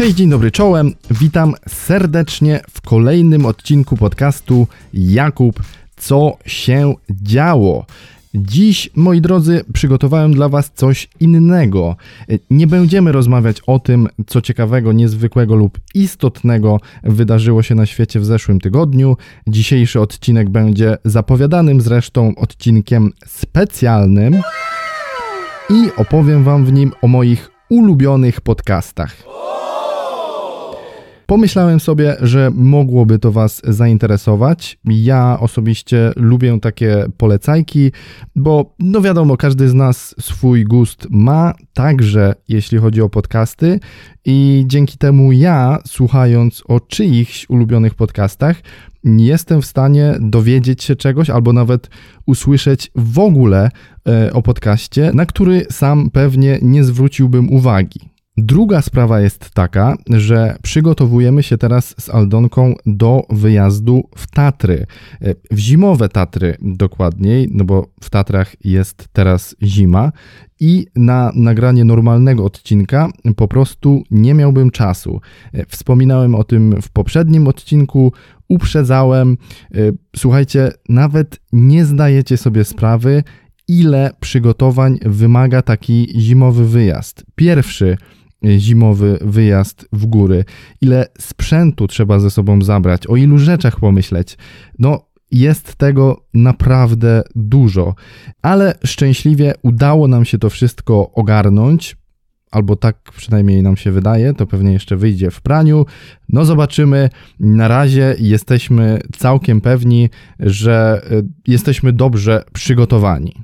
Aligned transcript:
Cześć, 0.00 0.14
dzień 0.14 0.30
dobry, 0.30 0.50
czołem. 0.50 0.94
Witam 1.10 1.54
serdecznie 1.68 2.60
w 2.70 2.80
kolejnym 2.80 3.46
odcinku 3.46 3.96
podcastu 3.96 4.66
Jakub, 4.94 5.62
co 5.96 6.36
się 6.46 6.94
działo. 7.10 7.86
Dziś, 8.34 8.90
moi 8.96 9.20
drodzy, 9.20 9.64
przygotowałem 9.72 10.34
dla 10.34 10.48
Was 10.48 10.70
coś 10.74 11.08
innego. 11.20 11.96
Nie 12.50 12.66
będziemy 12.66 13.12
rozmawiać 13.12 13.60
o 13.66 13.78
tym, 13.78 14.08
co 14.26 14.40
ciekawego, 14.40 14.92
niezwykłego 14.92 15.54
lub 15.54 15.78
istotnego 15.94 16.80
wydarzyło 17.02 17.62
się 17.62 17.74
na 17.74 17.86
świecie 17.86 18.20
w 18.20 18.24
zeszłym 18.24 18.60
tygodniu. 18.60 19.16
Dzisiejszy 19.46 20.00
odcinek 20.00 20.50
będzie 20.50 20.96
zapowiadanym 21.04 21.80
zresztą 21.80 22.34
odcinkiem 22.36 23.12
specjalnym 23.26 24.40
i 25.70 25.88
opowiem 25.96 26.44
Wam 26.44 26.64
w 26.64 26.72
nim 26.72 26.92
o 27.02 27.08
moich 27.08 27.50
ulubionych 27.70 28.40
podcastach. 28.40 29.30
Pomyślałem 31.30 31.80
sobie, 31.80 32.16
że 32.20 32.50
mogłoby 32.54 33.18
to 33.18 33.32
Was 33.32 33.62
zainteresować. 33.64 34.78
Ja 34.84 35.40
osobiście 35.40 36.12
lubię 36.16 36.60
takie 36.60 37.04
polecajki, 37.16 37.92
bo 38.36 38.74
no 38.78 39.00
wiadomo, 39.00 39.36
każdy 39.36 39.68
z 39.68 39.74
nas 39.74 40.14
swój 40.20 40.64
gust 40.64 41.06
ma, 41.10 41.54
także 41.72 42.34
jeśli 42.48 42.78
chodzi 42.78 43.02
o 43.02 43.08
podcasty, 43.08 43.80
i 44.24 44.64
dzięki 44.66 44.98
temu 44.98 45.32
ja, 45.32 45.78
słuchając 45.86 46.62
o 46.68 46.80
czyichś 46.80 47.50
ulubionych 47.50 47.94
podcastach, 47.94 48.56
jestem 49.04 49.62
w 49.62 49.66
stanie 49.66 50.14
dowiedzieć 50.20 50.84
się 50.84 50.96
czegoś 50.96 51.30
albo 51.30 51.52
nawet 51.52 51.90
usłyszeć 52.26 52.90
w 52.94 53.18
ogóle 53.18 53.70
e, 54.08 54.32
o 54.32 54.42
podcaście, 54.42 55.10
na 55.14 55.26
który 55.26 55.66
sam 55.70 56.10
pewnie 56.10 56.58
nie 56.62 56.84
zwróciłbym 56.84 57.52
uwagi. 57.52 58.09
Druga 58.42 58.82
sprawa 58.82 59.20
jest 59.20 59.50
taka, 59.50 59.96
że 60.10 60.56
przygotowujemy 60.62 61.42
się 61.42 61.58
teraz 61.58 61.94
z 61.98 62.10
Aldonką 62.10 62.74
do 62.86 63.26
wyjazdu 63.30 64.08
w 64.16 64.30
Tatry. 64.30 64.86
W 65.50 65.58
zimowe 65.58 66.08
Tatry 66.08 66.56
dokładniej, 66.62 67.48
no 67.50 67.64
bo 67.64 67.86
w 68.02 68.10
Tatrach 68.10 68.54
jest 68.64 69.08
teraz 69.12 69.56
zima 69.62 70.12
i 70.60 70.86
na 70.96 71.32
nagranie 71.34 71.84
normalnego 71.84 72.44
odcinka 72.44 73.08
po 73.36 73.48
prostu 73.48 74.02
nie 74.10 74.34
miałbym 74.34 74.70
czasu. 74.70 75.20
Wspominałem 75.68 76.34
o 76.34 76.44
tym 76.44 76.82
w 76.82 76.90
poprzednim 76.90 77.48
odcinku, 77.48 78.12
uprzedzałem. 78.48 79.36
Słuchajcie, 80.16 80.72
nawet 80.88 81.40
nie 81.52 81.84
zdajecie 81.84 82.36
sobie 82.36 82.64
sprawy, 82.64 83.22
ile 83.68 84.10
przygotowań 84.20 84.98
wymaga 85.02 85.62
taki 85.62 86.12
zimowy 86.20 86.68
wyjazd. 86.68 87.24
Pierwszy 87.34 87.96
zimowy 88.58 89.18
wyjazd 89.20 89.88
w 89.92 90.06
góry, 90.06 90.44
ile 90.80 91.06
sprzętu 91.18 91.86
trzeba 91.86 92.18
ze 92.18 92.30
sobą 92.30 92.62
zabrać, 92.62 93.06
o 93.06 93.16
ilu 93.16 93.38
rzeczach 93.38 93.80
pomyśleć. 93.80 94.38
No, 94.78 95.10
jest 95.30 95.74
tego 95.74 96.26
naprawdę 96.34 97.22
dużo, 97.34 97.94
ale 98.42 98.74
szczęśliwie 98.84 99.54
udało 99.62 100.08
nam 100.08 100.24
się 100.24 100.38
to 100.38 100.50
wszystko 100.50 101.12
ogarnąć. 101.12 101.96
Albo 102.50 102.76
tak 102.76 103.12
przynajmniej 103.16 103.62
nam 103.62 103.76
się 103.76 103.92
wydaje, 103.92 104.34
to 104.34 104.46
pewnie 104.46 104.72
jeszcze 104.72 104.96
wyjdzie 104.96 105.30
w 105.30 105.40
praniu. 105.40 105.86
No 106.28 106.44
zobaczymy. 106.44 107.10
Na 107.40 107.68
razie 107.68 108.16
jesteśmy 108.18 108.98
całkiem 109.16 109.60
pewni, 109.60 110.10
że 110.40 111.02
y, 111.12 111.26
jesteśmy 111.46 111.92
dobrze 111.92 112.44
przygotowani. 112.52 113.34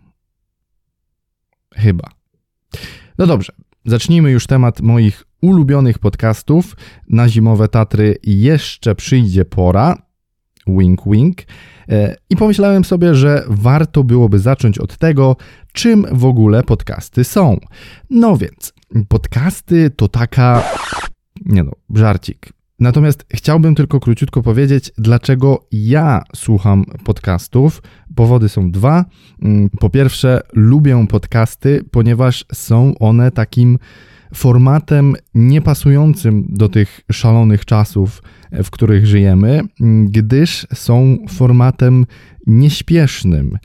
Chyba. 1.74 2.10
No 3.18 3.26
dobrze, 3.26 3.52
Zacznijmy 3.86 4.30
już 4.30 4.46
temat 4.46 4.80
moich 4.80 5.24
ulubionych 5.42 5.98
podcastów. 5.98 6.76
Na 7.08 7.28
zimowe 7.28 7.68
Tatry 7.68 8.16
jeszcze 8.22 8.94
przyjdzie 8.94 9.44
pora. 9.44 10.02
Wink, 10.66 11.00
wink. 11.06 11.42
E, 11.88 12.16
I 12.30 12.36
pomyślałem 12.36 12.84
sobie, 12.84 13.14
że 13.14 13.44
warto 13.48 14.04
byłoby 14.04 14.38
zacząć 14.38 14.78
od 14.78 14.96
tego, 14.96 15.36
czym 15.72 16.06
w 16.12 16.24
ogóle 16.24 16.62
podcasty 16.62 17.24
są. 17.24 17.60
No 18.10 18.36
więc, 18.36 18.72
podcasty 19.08 19.90
to 19.90 20.08
taka. 20.08 20.62
Nie 21.44 21.62
no, 21.62 21.72
żarcik. 21.94 22.55
Natomiast 22.80 23.26
chciałbym 23.34 23.74
tylko 23.74 24.00
króciutko 24.00 24.42
powiedzieć, 24.42 24.92
dlaczego 24.98 25.66
ja 25.72 26.22
słucham 26.36 26.84
podcastów. 27.04 27.82
Powody 28.14 28.48
są 28.48 28.70
dwa. 28.70 29.04
Mm, 29.42 29.70
po 29.70 29.90
pierwsze, 29.90 30.40
lubię 30.52 31.06
podcasty, 31.08 31.84
ponieważ 31.90 32.44
są 32.52 32.98
one 32.98 33.30
takim 33.30 33.78
formatem 34.34 35.14
niepasującym 35.34 36.46
do 36.48 36.68
tych 36.68 37.00
szalonych 37.12 37.64
czasów, 37.64 38.22
w 38.52 38.70
których 38.70 39.06
żyjemy, 39.06 39.60
gdyż 40.04 40.66
są 40.74 41.16
formatem 41.28 42.06
nieśpiesznym. 42.46 43.58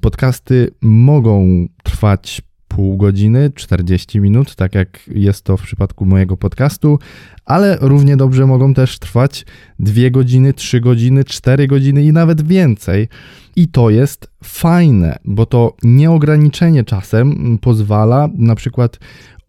Podcasty 0.00 0.70
mogą 0.80 1.66
trwać 1.82 2.42
pół 2.76 2.96
godziny, 2.96 3.50
40 3.54 4.20
minut, 4.20 4.54
tak 4.54 4.74
jak 4.74 5.00
jest 5.08 5.44
to 5.44 5.56
w 5.56 5.62
przypadku 5.62 6.06
mojego 6.06 6.36
podcastu, 6.36 6.98
ale 7.44 7.78
równie 7.80 8.16
dobrze 8.16 8.46
mogą 8.46 8.74
też 8.74 8.98
trwać 8.98 9.46
2 9.78 10.10
godziny, 10.10 10.54
3 10.54 10.80
godziny, 10.80 11.24
4 11.24 11.66
godziny 11.66 12.04
i 12.04 12.12
nawet 12.12 12.46
więcej. 12.46 13.08
I 13.56 13.68
to 13.68 13.90
jest 13.90 14.30
fajne, 14.44 15.18
bo 15.24 15.46
to 15.46 15.74
nieograniczenie 15.82 16.84
czasem 16.84 17.58
pozwala 17.58 18.28
na 18.34 18.54
przykład 18.54 18.98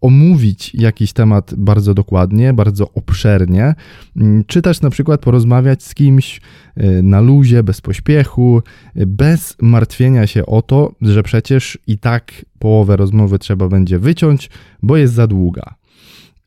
omówić 0.00 0.74
jakiś 0.74 1.12
temat 1.12 1.54
bardzo 1.54 1.94
dokładnie, 1.94 2.52
bardzo 2.52 2.92
obszernie, 2.92 3.74
mm, 4.16 4.44
czy 4.46 4.62
też 4.62 4.80
na 4.80 4.90
przykład 4.90 5.20
porozmawiać 5.20 5.82
z 5.82 5.94
kimś 5.94 6.40
y, 6.76 7.02
na 7.02 7.20
luzie, 7.20 7.62
bez 7.62 7.80
pośpiechu, 7.80 8.62
y, 8.96 9.06
bez 9.06 9.56
martwienia 9.62 10.26
się 10.26 10.46
o 10.46 10.62
to, 10.62 10.92
że 11.00 11.22
przecież 11.22 11.78
i 11.86 11.98
tak 11.98 12.44
połowę 12.58 12.96
rozmowy 12.96 13.38
trzeba 13.38 13.68
będzie 13.68 13.98
wyciąć, 13.98 14.50
bo 14.82 14.96
jest 14.96 15.14
za 15.14 15.26
długa. 15.26 15.74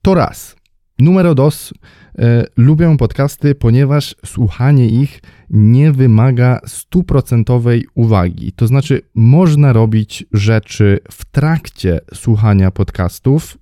To 0.02 0.14
raz. 0.14 0.61
Numero 1.02 1.36
dos. 1.36 1.74
E, 2.20 2.46
lubię 2.58 2.98
podcasty, 2.98 3.56
ponieważ 3.56 4.16
słuchanie 4.26 4.88
ich 4.88 5.22
nie 5.50 5.92
wymaga 5.92 6.60
stuprocentowej 6.66 7.86
uwagi. 7.96 8.52
To 8.52 8.68
znaczy, 8.68 9.02
można 9.16 9.74
robić 9.74 10.26
rzeczy 10.34 11.00
w 11.12 11.26
trakcie 11.26 12.00
słuchania 12.14 12.72
podcastów, 12.72 13.58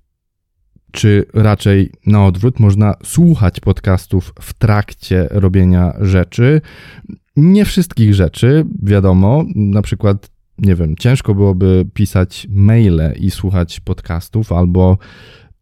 czy 0.92 1.26
raczej 1.34 1.92
na 2.06 2.26
odwrót, 2.26 2.60
można 2.60 2.94
słuchać 3.04 3.60
podcastów 3.60 4.32
w 4.40 4.52
trakcie 4.52 5.28
robienia 5.30 5.92
rzeczy. 6.00 6.60
Nie 7.36 7.64
wszystkich 7.64 8.14
rzeczy, 8.14 8.66
wiadomo, 8.82 9.44
na 9.54 9.82
przykład, 9.82 10.30
nie 10.58 10.74
wiem, 10.74 10.96
ciężko 10.96 11.34
byłoby 11.34 11.86
pisać 11.94 12.46
maile 12.50 13.14
i 13.16 13.30
słuchać 13.30 13.80
podcastów, 13.80 14.52
albo 14.52 14.98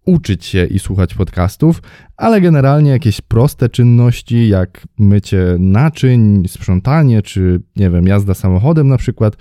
uczyć 0.08 0.44
się 0.44 0.64
i 0.64 0.78
słuchać 0.78 1.14
podcastów, 1.14 1.82
ale 2.16 2.40
generalnie 2.40 2.90
jakieś 2.90 3.20
proste 3.20 3.68
czynności, 3.68 4.48
jak 4.48 4.86
mycie 4.98 5.56
naczyń, 5.58 6.48
sprzątanie, 6.48 7.22
czy 7.22 7.62
nie 7.76 7.90
wiem, 7.90 8.06
jazda 8.06 8.34
samochodem 8.34 8.88
na 8.88 8.96
przykład, 8.96 9.36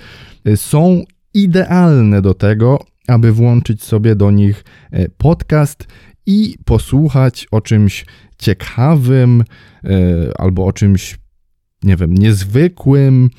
y, 0.47 0.57
są 0.57 1.03
idealne 1.33 2.21
do 2.21 2.33
tego, 2.33 2.85
aby 3.07 3.31
włączyć 3.31 3.83
sobie 3.83 4.15
do 4.15 4.31
nich 4.31 4.63
y, 4.93 5.11
podcast 5.17 5.87
i 6.25 6.55
posłuchać 6.65 7.47
o 7.51 7.61
czymś 7.61 8.05
ciekawym 8.37 9.41
y, 9.41 9.87
albo 10.37 10.65
o 10.65 10.73
czymś, 10.73 11.17
nie 11.83 11.95
wiem, 11.95 12.13
niezwykłym, 12.13 13.29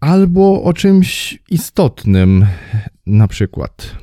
albo 0.00 0.62
o 0.62 0.72
czymś 0.72 1.38
istotnym, 1.50 2.46
na 3.06 3.28
przykład. 3.28 4.02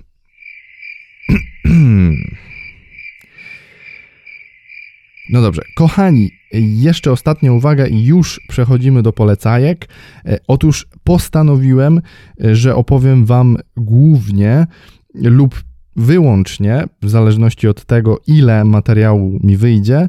No 5.29 5.41
dobrze, 5.41 5.61
kochani, 5.75 6.31
jeszcze 6.53 7.11
ostatnia 7.11 7.53
uwaga 7.53 7.87
i 7.87 8.03
już 8.03 8.41
przechodzimy 8.47 9.03
do 9.03 9.13
polecajek. 9.13 9.89
E, 10.25 10.37
otóż 10.47 10.87
postanowiłem, 11.03 12.01
e, 12.43 12.55
że 12.55 12.75
opowiem 12.75 13.25
Wam 13.25 13.57
głównie 13.77 14.67
lub 15.15 15.63
wyłącznie, 15.95 16.83
w 17.01 17.09
zależności 17.09 17.67
od 17.67 17.85
tego, 17.85 18.19
ile 18.27 18.65
materiału 18.65 19.39
mi 19.43 19.57
wyjdzie, 19.57 20.07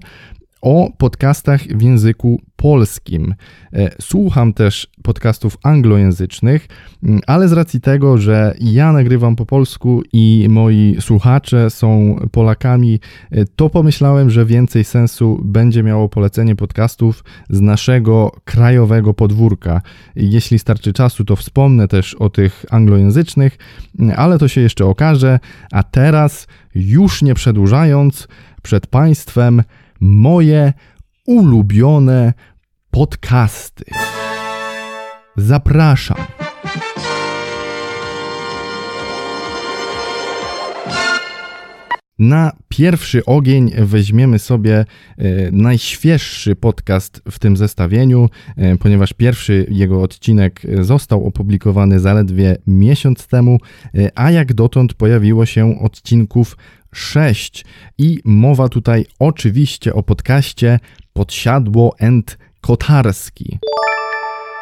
o 0.61 0.91
podcastach 0.99 1.62
w 1.62 1.83
języku 1.83 2.41
polskim. 2.57 3.35
E, 3.73 3.91
słucham 4.01 4.53
też 4.53 4.89
podcastów 5.03 5.59
anglojęzycznych, 5.62 6.69
mm, 7.03 7.21
ale 7.27 7.49
z 7.49 7.53
racji 7.53 7.81
tego, 7.81 8.19
że 8.19 8.55
ja 8.61 8.93
nagrywam 8.93 9.37
po 9.37 9.47
polsku 9.47 10.03
i 10.12 10.47
moi 10.51 10.97
słuchacze 11.01 11.71
są 11.71 12.17
Polakami, 12.33 13.01
e, 13.31 13.45
to 13.45 13.71
pomyślałem, 13.71 14.31
że 14.31 14.47
więcej 14.47 14.85
sensu 14.85 15.41
będzie 15.45 15.83
miało 15.83 16.09
polecenie 16.09 16.57
podcastów 16.57 17.25
z 17.51 17.61
naszego 17.61 18.33
krajowego 18.45 19.15
podwórka. 19.15 19.83
Jeśli 20.17 20.59
starczy 20.59 20.93
czasu, 20.93 21.25
to 21.25 21.37
wspomnę 21.37 21.89
też 21.89 22.15
o 22.15 22.31
tych 22.31 22.65
anglojęzycznych, 22.71 23.59
mm, 23.99 24.15
ale 24.19 24.39
to 24.39 24.49
się 24.49 24.61
jeszcze 24.61 24.87
okaże. 24.87 25.39
A 25.73 25.83
teraz, 25.83 26.47
już 26.75 27.23
nie 27.23 27.35
przedłużając, 27.35 28.29
przed 28.62 28.87
Państwem 28.87 29.62
moje 30.00 30.73
ulubione 31.26 32.32
podcasty. 32.91 33.85
Zapraszam. 35.37 36.17
Na 42.19 42.52
pierwszy 42.69 43.25
ogień 43.25 43.70
weźmiemy 43.79 44.38
sobie 44.38 44.75
e, 44.79 44.85
najświeższy 45.52 46.56
podcast 46.56 47.23
w 47.31 47.38
tym 47.38 47.56
zestawieniu, 47.56 48.29
e, 48.56 48.76
ponieważ 48.76 49.12
pierwszy 49.12 49.67
jego 49.70 50.02
odcinek 50.02 50.62
został 50.81 51.26
opublikowany 51.26 52.00
zaledwie 52.00 52.56
miesiąc 52.67 53.26
temu, 53.26 53.58
e, 53.94 54.11
a 54.14 54.31
jak 54.31 54.55
dotąd 54.55 54.94
pojawiło 54.94 55.47
się 55.47 55.81
odcinków 55.81 56.56
6 56.92 57.64
i 57.98 58.20
mowa 58.25 58.69
tutaj 58.69 59.06
oczywiście 59.19 59.94
o 59.94 60.02
podcaście 60.02 60.78
Podsiadło 61.12 61.94
and 62.00 62.38
Kotarski. 62.60 63.58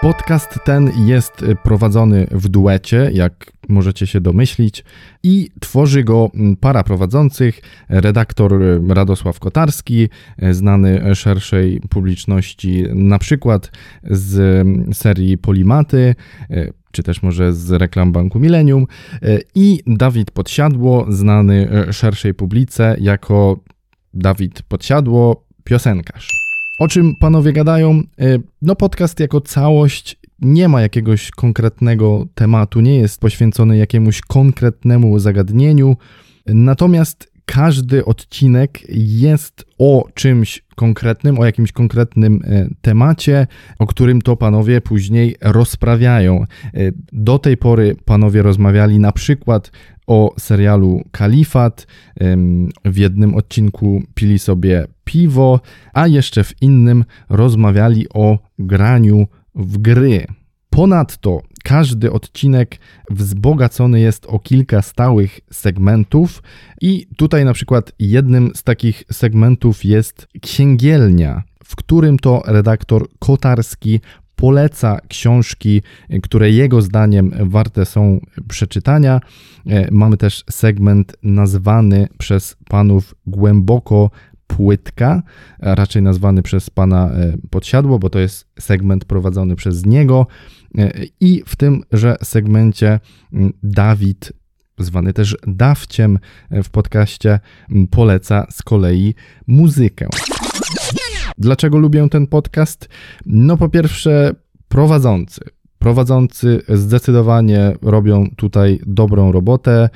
Podcast 0.01 0.59
ten 0.65 1.07
jest 1.07 1.45
prowadzony 1.65 2.27
w 2.31 2.49
duecie, 2.49 3.11
jak 3.13 3.53
możecie 3.69 4.07
się 4.07 4.21
domyślić, 4.21 4.85
i 5.23 5.51
tworzy 5.61 6.05
go 6.05 6.31
para 6.61 6.85
prowadzących, 6.85 7.61
redaktor 7.89 8.61
Radosław 8.89 9.41
Kotarski, 9.41 10.09
znany 10.51 11.15
szerszej 11.15 11.81
publiczności 11.81 12.85
na 12.95 13.19
przykład 13.19 13.71
z 14.03 14.67
serii 14.97 15.39
Polimaty, 15.39 16.15
czy 16.93 17.03
też 17.03 17.23
może 17.23 17.53
z 17.53 17.71
reklam 17.71 18.13
Banku 18.13 18.41
Millennium 18.41 18.87
i 19.55 19.81
Dawid 19.87 20.31
Podsiadło, 20.31 21.07
znany 21.09 21.69
szerszej 21.93 22.35
publice 22.35 22.97
jako 23.01 23.61
Dawid 24.15 24.63
Podsiadło, 24.63 25.45
piosenkarz. 25.65 26.29
O 26.79 26.89
czym 26.89 27.15
panowie 27.21 27.53
gadają? 27.53 27.91
E, 28.21 28.39
no, 28.63 28.77
podcast 28.77 29.21
jako 29.21 29.41
całość 29.41 30.17
nie 30.39 30.69
ma 30.69 30.81
jakiegoś 30.81 31.31
konkretnego 31.31 32.27
tematu, 32.35 32.81
nie 32.81 32.97
jest 32.97 33.21
poświęcony 33.21 33.77
jakiemuś 33.77 34.21
konkretnemu 34.21 35.19
zagadnieniu. 35.19 35.97
Natomiast 36.47 37.28
każdy 37.49 38.05
odcinek 38.05 38.81
jest 38.89 39.65
o 39.79 40.09
czymś 40.15 40.63
konkretnym, 40.77 41.39
o 41.39 41.45
jakimś 41.45 41.73
konkretnym 41.73 42.41
e, 42.45 42.69
temacie, 42.81 43.47
o 43.79 43.87
którym 43.87 44.23
to 44.23 44.37
panowie 44.37 44.81
później 44.81 45.37
rozprawiają. 45.41 46.43
E, 46.43 46.47
do 47.13 47.39
tej 47.39 47.57
pory 47.57 47.97
panowie 48.05 48.43
rozmawiali 48.43 48.99
na 48.99 49.13
przykład 49.13 49.71
o 50.07 50.35
serialu 50.39 51.03
Kalifat. 51.11 51.87
W 52.85 52.97
jednym 52.97 53.35
odcinku 53.35 54.03
pili 54.15 54.39
sobie 54.39 54.87
piwo, 55.05 55.61
a 55.93 56.07
jeszcze 56.07 56.45
w 56.45 56.63
innym 56.63 57.05
rozmawiali 57.29 58.07
o 58.09 58.39
graniu 58.59 59.27
w 59.55 59.79
gry. 59.79 60.27
Ponadto 60.71 61.43
każdy 61.69 62.13
odcinek 62.13 62.79
wzbogacony 63.11 64.01
jest 64.01 64.27
o 64.27 64.39
kilka 64.39 64.83
stałych 64.83 65.41
segmentów, 65.53 66.43
i 66.81 67.07
tutaj 67.17 67.45
na 67.45 67.53
przykład 67.53 67.93
jednym 67.99 68.51
z 68.55 68.63
takich 68.63 69.03
segmentów 69.13 69.85
jest 69.85 70.29
księgielnia, 70.43 71.43
w 71.65 71.77
którym 71.77 72.19
to 72.19 72.43
redaktor 72.47 73.09
Kotarski 73.19 74.01
poleca 74.37 74.99
książki, 75.09 75.83
które 76.23 76.51
jego 76.51 76.83
zdaniem 76.83 77.33
warte 77.41 77.87
są 77.87 78.21
przeczytania. 78.49 79.21
E, 79.67 79.89
mamy 79.91 80.17
też 80.17 80.45
segment 80.51 81.17
nazwany 81.23 82.09
przez 82.19 82.57
panów 82.69 83.15
głęboko 83.27 84.11
płytka, 84.47 85.23
raczej 85.59 86.03
nazwany 86.03 86.43
przez 86.43 86.71
pana 86.71 87.11
e, 87.11 87.37
Podsiadło, 87.51 87.99
bo 87.99 88.11
to 88.11 88.19
jest 88.19 88.47
segment 88.59 89.05
prowadzony 89.05 89.57
przez 89.57 89.87
niego. 89.87 90.27
E, 90.79 90.93
I 91.21 91.43
w 91.47 91.57
tymże 91.57 92.17
segmencie 92.23 93.01
Dawid, 93.63 94.33
zwany 94.79 95.13
też 95.13 95.37
Dawciem 95.47 96.19
w 96.51 96.71
podcaście, 96.71 97.41
poleca 97.91 98.47
z 98.51 98.63
kolei 98.63 99.15
muzykę. 99.47 100.09
Dlaczego 101.39 101.79
lubię 101.79 102.09
ten 102.09 102.27
podcast? 102.27 102.89
No 103.27 103.57
po 103.57 103.69
pierwsze, 103.69 104.35
prowadzący. 104.69 105.41
Prowadzący 105.79 106.63
zdecydowanie 106.69 107.73
robią 107.83 108.31
tutaj 108.37 108.81
dobrą 108.87 109.33
robotę. 109.33 109.89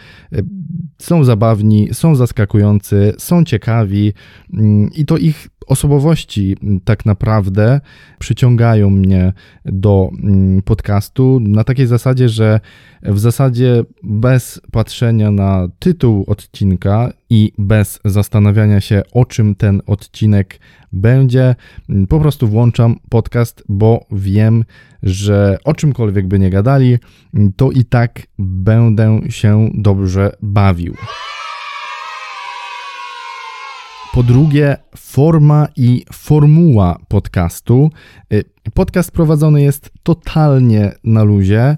Są 0.98 1.24
zabawni, 1.24 1.88
są 1.92 2.16
zaskakujący, 2.16 3.14
są 3.18 3.44
ciekawi 3.44 4.12
mm, 4.52 4.90
i 4.94 5.06
to 5.06 5.16
ich 5.16 5.48
osobowości 5.66 6.56
tak 6.84 7.06
naprawdę 7.06 7.80
przyciągają 8.18 8.90
mnie 8.90 9.32
do 9.64 10.10
mm, 10.22 10.62
podcastu 10.62 11.40
na 11.40 11.64
takiej 11.64 11.86
zasadzie, 11.86 12.28
że 12.28 12.60
w 13.02 13.18
zasadzie 13.18 13.84
bez 14.02 14.60
patrzenia 14.72 15.30
na 15.30 15.68
tytuł 15.78 16.24
odcinka 16.26 17.12
i 17.30 17.52
bez 17.58 18.00
zastanawiania 18.04 18.80
się, 18.80 19.02
o 19.12 19.24
czym 19.24 19.54
ten 19.54 19.82
odcinek 19.86 20.60
będzie, 20.92 21.54
mm, 21.88 22.06
po 22.06 22.20
prostu 22.20 22.48
włączam 22.48 22.96
podcast, 23.08 23.64
bo 23.68 24.06
wiem, 24.12 24.64
że 25.02 25.58
o 25.64 25.74
czymkolwiek 25.74 26.28
by 26.28 26.38
nie 26.38 26.50
gadali, 26.50 26.98
mm, 27.34 27.52
to 27.56 27.70
i 27.70 27.84
tak 27.84 28.22
będę 28.38 29.20
się 29.28 29.70
dobrze 29.74 30.36
bawił. 30.42 30.94
Po 34.12 34.22
drugie, 34.22 34.76
forma 34.96 35.68
i 35.76 36.04
formuła 36.12 36.98
podcastu. 37.08 37.90
Y, 38.32 38.44
podcast 38.74 39.10
prowadzony 39.10 39.62
jest 39.62 39.90
totalnie 40.02 40.92
na 41.04 41.22
luzie. 41.22 41.76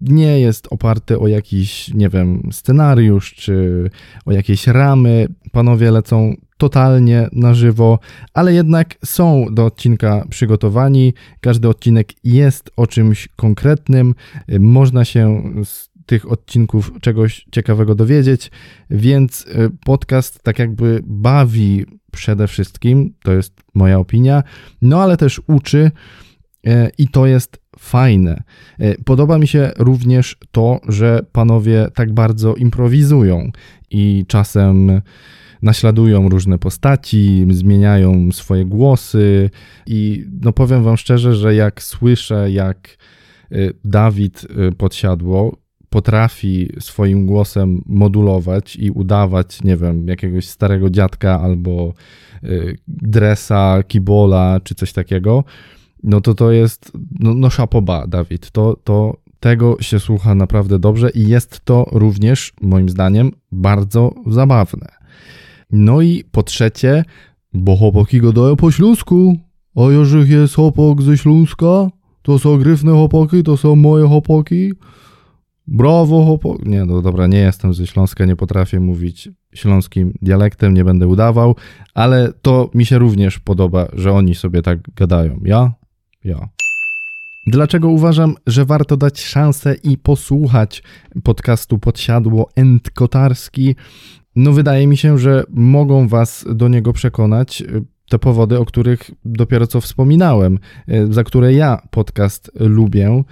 Nie 0.00 0.40
jest 0.40 0.68
oparty 0.70 1.18
o 1.18 1.28
jakiś, 1.28 1.94
nie 1.94 2.08
wiem, 2.08 2.48
scenariusz 2.52 3.34
czy 3.34 3.90
o 4.26 4.32
jakieś 4.32 4.66
ramy. 4.66 5.26
Panowie 5.52 5.90
lecą 5.90 6.34
totalnie 6.56 7.28
na 7.32 7.54
żywo, 7.54 7.98
ale 8.34 8.54
jednak 8.54 8.94
są 9.04 9.46
do 9.52 9.64
odcinka 9.64 10.24
przygotowani. 10.30 11.14
Każdy 11.40 11.68
odcinek 11.68 12.12
jest 12.24 12.70
o 12.76 12.86
czymś 12.86 13.28
konkretnym. 13.36 14.14
Y, 14.52 14.60
można 14.60 15.04
się 15.04 15.42
z 15.64 15.89
tych 16.10 16.30
odcinków 16.32 16.92
czegoś 17.00 17.46
ciekawego 17.52 17.94
dowiedzieć, 17.94 18.50
więc 18.90 19.46
y, 19.46 19.70
podcast 19.84 20.42
tak 20.42 20.58
jakby 20.58 21.00
bawi 21.04 21.84
przede 22.12 22.48
wszystkim, 22.48 23.14
to 23.22 23.32
jest 23.32 23.60
moja 23.74 23.98
opinia, 23.98 24.42
no 24.82 25.02
ale 25.02 25.16
też 25.16 25.40
uczy 25.46 25.90
y, 26.66 26.70
i 26.98 27.08
to 27.08 27.26
jest 27.26 27.60
fajne. 27.78 28.42
Y, 28.80 28.96
podoba 29.04 29.38
mi 29.38 29.48
się 29.48 29.70
również 29.78 30.36
to, 30.50 30.80
że 30.88 31.26
panowie 31.32 31.88
tak 31.94 32.12
bardzo 32.12 32.54
improwizują 32.54 33.50
i 33.90 34.24
czasem 34.28 35.02
naśladują 35.62 36.28
różne 36.28 36.58
postaci, 36.58 37.46
zmieniają 37.50 38.32
swoje 38.32 38.64
głosy 38.64 39.50
i 39.86 40.24
no 40.40 40.52
powiem 40.52 40.84
wam 40.84 40.96
szczerze, 40.96 41.34
że 41.34 41.54
jak 41.54 41.82
słyszę, 41.82 42.50
jak 42.50 42.96
Dawid 43.84 44.46
podsiadło, 44.78 45.56
potrafi 45.90 46.72
swoim 46.80 47.26
głosem 47.26 47.82
modulować 47.86 48.76
i 48.76 48.90
udawać, 48.90 49.62
nie 49.64 49.76
wiem, 49.76 50.08
jakiegoś 50.08 50.48
starego 50.48 50.90
dziadka 50.90 51.40
albo 51.40 51.94
y, 52.44 52.78
dresa, 52.88 53.82
kibola 53.88 54.60
czy 54.64 54.74
coś 54.74 54.92
takiego, 54.92 55.44
no 56.02 56.20
to 56.20 56.34
to 56.34 56.52
jest, 56.52 56.92
no, 57.20 57.34
no 57.34 57.50
szapoba, 57.50 58.06
Dawid. 58.06 58.50
To, 58.50 58.76
to 58.84 59.16
tego 59.40 59.76
się 59.80 60.00
słucha 60.00 60.34
naprawdę 60.34 60.78
dobrze 60.78 61.10
i 61.10 61.28
jest 61.28 61.60
to 61.64 61.86
również, 61.92 62.52
moim 62.60 62.88
zdaniem, 62.88 63.32
bardzo 63.52 64.14
zabawne. 64.26 64.86
No 65.70 66.00
i 66.00 66.24
po 66.32 66.42
trzecie, 66.42 67.04
bo 67.52 67.76
chłopaki 67.76 68.20
gadają 68.20 68.56
po 68.56 68.70
śląsku, 68.70 69.36
a 69.76 69.80
jeżeli 69.80 70.32
jest 70.32 70.54
chłopak 70.54 71.02
ze 71.02 71.18
Śląska, 71.18 71.90
to 72.22 72.38
są 72.38 72.58
gryfne 72.58 72.92
chłopaki, 72.92 73.42
to 73.42 73.56
są 73.56 73.76
moje 73.76 74.08
chłopaki, 74.08 74.72
Brawo. 75.70 76.38
Nie, 76.62 76.84
no 76.84 77.02
dobra, 77.02 77.26
nie 77.26 77.38
jestem 77.38 77.74
ze 77.74 77.86
Śląska, 77.86 78.26
nie 78.26 78.36
potrafię 78.36 78.80
mówić 78.80 79.28
śląskim 79.54 80.14
dialektem, 80.22 80.74
nie 80.74 80.84
będę 80.84 81.06
udawał, 81.06 81.56
ale 81.94 82.32
to 82.42 82.70
mi 82.74 82.86
się 82.86 82.98
również 82.98 83.38
podoba, 83.38 83.88
że 83.92 84.12
oni 84.12 84.34
sobie 84.34 84.62
tak 84.62 84.78
gadają. 84.96 85.40
Ja? 85.44 85.72
Ja. 86.24 86.48
Dlaczego 87.46 87.88
uważam, 87.88 88.34
że 88.46 88.64
warto 88.64 88.96
dać 88.96 89.20
szansę 89.20 89.74
i 89.74 89.98
posłuchać 89.98 90.82
podcastu 91.24 91.78
Podsiadło 91.78 92.50
End 92.56 92.90
Kotarski? 92.90 93.74
No, 94.36 94.52
wydaje 94.52 94.86
mi 94.86 94.96
się, 94.96 95.18
że 95.18 95.44
mogą 95.50 96.08
Was 96.08 96.44
do 96.54 96.68
niego 96.68 96.92
przekonać 96.92 97.62
y, 97.62 97.84
te 98.10 98.18
powody, 98.18 98.58
o 98.58 98.64
których 98.64 99.10
dopiero 99.24 99.66
co 99.66 99.80
wspominałem, 99.80 100.58
y, 100.88 101.12
za 101.12 101.24
które 101.24 101.52
ja 101.52 101.82
podcast 101.90 102.50
lubię. 102.54 103.22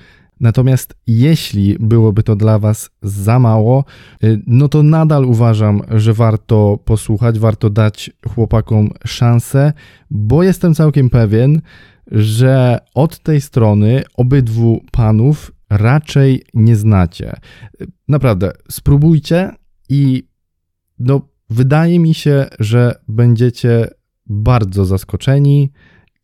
Natomiast 0.40 0.94
jeśli 1.06 1.76
byłoby 1.80 2.22
to 2.22 2.36
dla 2.36 2.58
Was 2.58 2.90
za 3.02 3.38
mało, 3.38 3.84
y, 4.24 4.42
no 4.46 4.68
to 4.68 4.82
nadal 4.82 5.24
uważam, 5.24 5.82
że 5.90 6.12
warto 6.12 6.78
posłuchać, 6.84 7.38
warto 7.38 7.70
dać 7.70 8.10
chłopakom 8.34 8.90
szansę, 9.06 9.72
bo 10.10 10.42
jestem 10.42 10.74
całkiem 10.74 11.10
pewien, 11.10 11.60
że 12.12 12.78
od 12.94 13.18
tej 13.18 13.40
strony 13.40 14.02
obydwu 14.16 14.84
panów 14.92 15.52
raczej 15.70 16.42
nie 16.54 16.76
znacie. 16.76 17.32
Naprawdę, 18.08 18.52
spróbujcie 18.70 19.50
i 19.88 20.28
no, 20.98 21.20
wydaje 21.50 21.98
mi 21.98 22.14
się, 22.14 22.46
że 22.58 22.94
będziecie 23.08 23.88
bardzo 24.26 24.84
zaskoczeni 24.84 25.72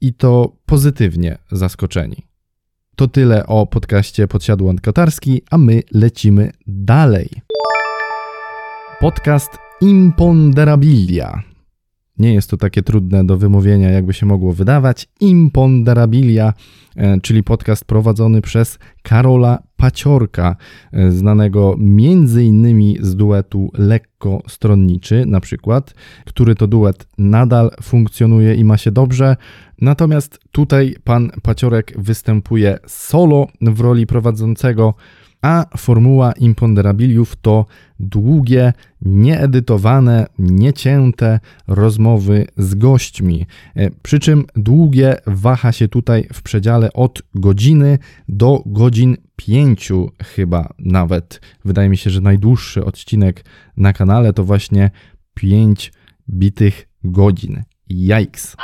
i 0.00 0.14
to 0.14 0.56
pozytywnie 0.66 1.38
zaskoczeni. 1.52 2.33
To 2.96 3.08
tyle 3.08 3.46
o 3.46 3.66
podcaście 3.66 4.28
Podsiadło 4.28 4.74
Katarski, 4.82 5.42
a 5.50 5.58
my 5.58 5.82
lecimy 5.92 6.50
dalej. 6.66 7.28
Podcast 9.00 9.58
Imponderabilia 9.80 11.42
nie 12.18 12.34
jest 12.34 12.50
to 12.50 12.56
takie 12.56 12.82
trudne 12.82 13.24
do 13.24 13.38
wymówienia, 13.38 13.90
jakby 13.90 14.12
się 14.12 14.26
mogło 14.26 14.52
wydawać. 14.52 15.08
Imponderabilia, 15.20 16.52
e, 16.96 17.20
czyli 17.20 17.42
podcast 17.42 17.84
prowadzony 17.84 18.40
przez 18.40 18.78
Karola 19.02 19.62
Paciorka, 19.76 20.56
e, 20.92 21.10
znanego 21.10 21.74
między 21.78 22.44
innymi 22.44 22.98
z 23.00 23.16
duetu 23.16 23.70
Lekko 23.78 24.42
Stronniczy, 24.48 25.26
na 25.26 25.40
przykład, 25.40 25.94
który 26.24 26.54
to 26.54 26.66
duet 26.66 27.06
nadal 27.18 27.70
funkcjonuje 27.82 28.54
i 28.54 28.64
ma 28.64 28.76
się 28.76 28.90
dobrze. 28.90 29.36
Natomiast 29.84 30.38
tutaj 30.52 30.96
pan 31.04 31.30
Paciorek 31.42 31.92
występuje 31.98 32.78
solo 32.86 33.46
w 33.60 33.80
roli 33.80 34.06
prowadzącego 34.06 34.94
a 35.42 35.66
formuła 35.76 36.32
imponderabiliów 36.32 37.36
to 37.36 37.66
długie, 38.00 38.72
nieedytowane, 39.02 40.26
niecięte 40.38 41.40
rozmowy 41.66 42.46
z 42.56 42.74
gośćmi. 42.74 43.46
E, 43.76 43.90
przy 43.90 44.18
czym 44.18 44.44
długie 44.56 45.16
waha 45.26 45.72
się 45.72 45.88
tutaj 45.88 46.28
w 46.32 46.42
przedziale 46.42 46.92
od 46.92 47.22
godziny 47.34 47.98
do 48.28 48.62
godzin 48.66 49.16
pięciu 49.36 50.10
chyba 50.22 50.74
nawet. 50.78 51.40
Wydaje 51.64 51.88
mi 51.88 51.96
się, 51.96 52.10
że 52.10 52.20
najdłuższy 52.20 52.84
odcinek 52.84 53.44
na 53.76 53.92
kanale 53.92 54.32
to 54.32 54.44
właśnie 54.44 54.90
pięć 55.34 55.92
bitych 56.30 56.88
godzin. 57.04 57.62
Yikes. 57.90 58.56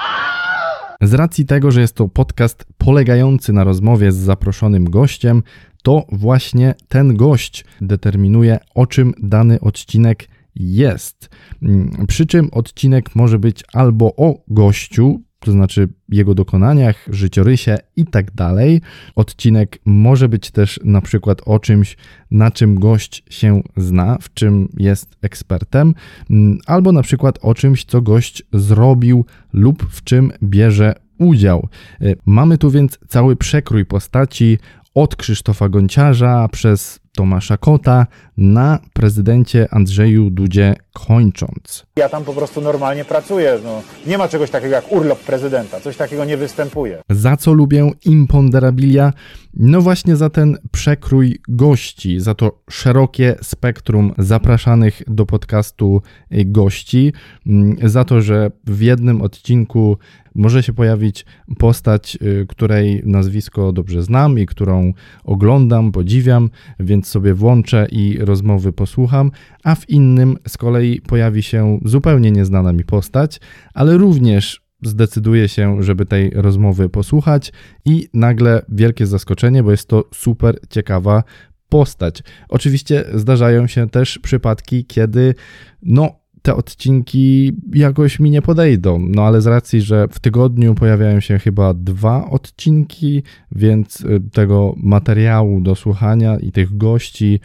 Z 1.03 1.15
racji 1.15 1.47
tego, 1.47 1.71
że 1.71 1.81
jest 1.81 1.95
to 1.95 2.09
podcast 2.09 2.65
polegający 2.79 3.53
na 3.53 3.65
rozmowie 3.65 4.13
z 4.13 4.17
zaproszonym 4.17 4.91
gościem, 4.91 5.43
to 5.83 6.07
właśnie 6.13 6.75
ten 6.89 7.17
gość 7.17 7.65
determinuje, 7.81 8.59
o 8.75 8.87
czym 8.87 9.15
dany 9.23 9.61
odcinek 9.61 10.29
jest. 10.55 11.31
Mm, 11.63 12.07
przy 12.07 12.27
czym 12.27 12.49
odcinek 12.53 13.17
może 13.17 13.39
być 13.39 13.65
albo 13.73 14.17
o 14.17 14.45
gościu, 14.49 15.23
to 15.41 15.53
znaczy 15.53 15.89
jego 16.09 16.35
dokonaniach, 16.35 17.07
życiorysie 17.11 17.77
i 17.97 18.05
tak 18.05 18.31
dalej. 18.31 18.81
Odcinek 19.15 19.79
może 19.85 20.29
być 20.29 20.51
też 20.51 20.81
na 20.85 21.01
przykład 21.01 21.43
o 21.47 21.59
czymś, 21.59 21.97
na 22.31 22.51
czym 22.51 22.75
gość 22.75 23.25
się 23.31 23.63
zna, 23.77 24.19
w 24.21 24.35
czym 24.35 24.69
jest 24.77 25.17
ekspertem, 25.23 25.95
mm, 26.31 26.59
albo 26.67 26.93
na 26.93 27.03
przykład 27.03 27.39
o 27.43 27.55
czymś, 27.55 27.85
co 27.85 28.03
gość 28.03 28.43
zrobił 28.53 29.25
lub 29.53 29.87
w 29.91 30.05
czym 30.05 30.33
bierze 30.43 30.95
udział. 31.19 31.69
Y, 32.03 32.17
mamy 32.27 32.59
tu 32.59 32.71
więc 32.71 32.99
cały 33.09 33.37
przekrój 33.37 33.85
postaci 33.85 34.59
od 34.95 35.17
Krzysztofa 35.17 35.69
Gonciarza 35.69 36.49
przez 36.53 37.01
Tomasza 37.13 37.57
Kota 37.57 38.07
na 38.37 38.79
prezydencie 38.93 39.75
Andrzeju 39.75 40.31
Dudzie 40.31 40.75
kończąc. 40.93 41.87
Ja 41.97 42.09
tam 42.09 42.25
po 42.25 42.33
prostu 42.33 42.61
normalnie 42.61 43.05
pracuję. 43.05 43.59
No, 43.65 43.83
nie 44.07 44.19
ma 44.19 44.29
czegoś 44.29 44.51
takiego 44.51 44.75
jak 44.75 44.93
urlop 44.93 45.19
prezydenta. 45.19 45.81
Coś 45.81 45.97
takiego 45.97 46.25
nie 46.25 46.37
występuje. 46.37 47.03
Za 47.11 47.37
co 47.37 47.53
lubię 47.53 47.91
imponderabilia? 48.05 49.13
No 49.55 49.81
właśnie 49.81 50.17
za 50.17 50.31
ten 50.31 50.59
przekrój 50.73 51.39
gości, 51.49 52.21
za 52.21 52.35
to 52.35 52.63
szerokie 52.71 53.37
spektrum 53.43 54.15
zapraszanych 54.19 55.03
do 55.07 55.27
podcastu 55.27 56.03
gości, 56.31 57.13
mm, 57.47 57.77
za 57.85 58.05
to, 58.05 58.21
że 58.21 58.51
w 58.67 58.83
jednym 58.83 59.23
odcinku 59.23 59.99
może 60.35 60.63
się 60.63 60.73
pojawić 60.73 61.27
postać, 61.59 62.19
y, 62.23 62.47
której 62.49 63.03
nazwisko 63.05 63.73
dobrze 63.73 64.03
znam 64.03 64.39
i 64.39 64.47
którą 64.47 64.93
oglądam, 65.25 65.93
podziwiam, 65.93 66.51
więc 66.81 67.07
sobie 67.07 67.35
włączę 67.35 67.87
i 67.91 68.19
rozmowy 68.21 68.73
posłucham, 68.73 69.31
a 69.65 69.75
w 69.75 69.89
innym 69.89 70.37
z 70.49 70.57
kolei 70.57 70.80
pojawi 71.09 71.43
się 71.43 71.81
zupełnie 71.85 72.31
nieznana 72.31 72.73
mi 72.73 72.85
postać, 72.85 73.41
ale 73.75 73.97
również 73.97 74.61
zdecyduje 74.83 75.49
się, 75.49 75.83
żeby 75.83 76.07
tej 76.07 76.31
rozmowy 76.31 76.89
posłuchać 76.89 77.53
i 77.85 78.09
nagle 78.15 78.63
wielkie 78.69 79.07
zaskoczenie, 79.07 79.63
bo 79.63 79.71
jest 79.71 79.89
to 79.89 80.05
super 80.15 80.59
ciekawa 80.71 81.23
postać. 81.69 82.23
Oczywiście 82.49 83.05
zdarzają 83.15 83.67
się 83.67 83.89
też 83.89 84.19
przypadki, 84.19 84.85
kiedy 84.85 85.35
no 85.83 86.20
te 86.43 86.55
odcinki 86.55 87.53
jakoś 87.73 88.21
mi 88.21 88.31
nie 88.31 88.43
podejdą. 88.43 88.99
No 88.99 89.23
ale 89.23 89.41
z 89.41 89.47
racji, 89.47 89.81
że 89.81 90.09
w 90.09 90.21
tygodniu 90.21 90.75
pojawiają 90.75 91.21
się 91.21 91.39
chyba 91.39 91.75
dwa 91.75 92.31
odcinki, 92.31 93.23
więc 93.53 94.01
y, 94.01 94.21
tego 94.33 94.75
materiału 94.77 95.61
do 95.61 95.75
słuchania 95.75 96.39
i 96.39 96.53
tych 96.53 96.77
gości 96.77 97.41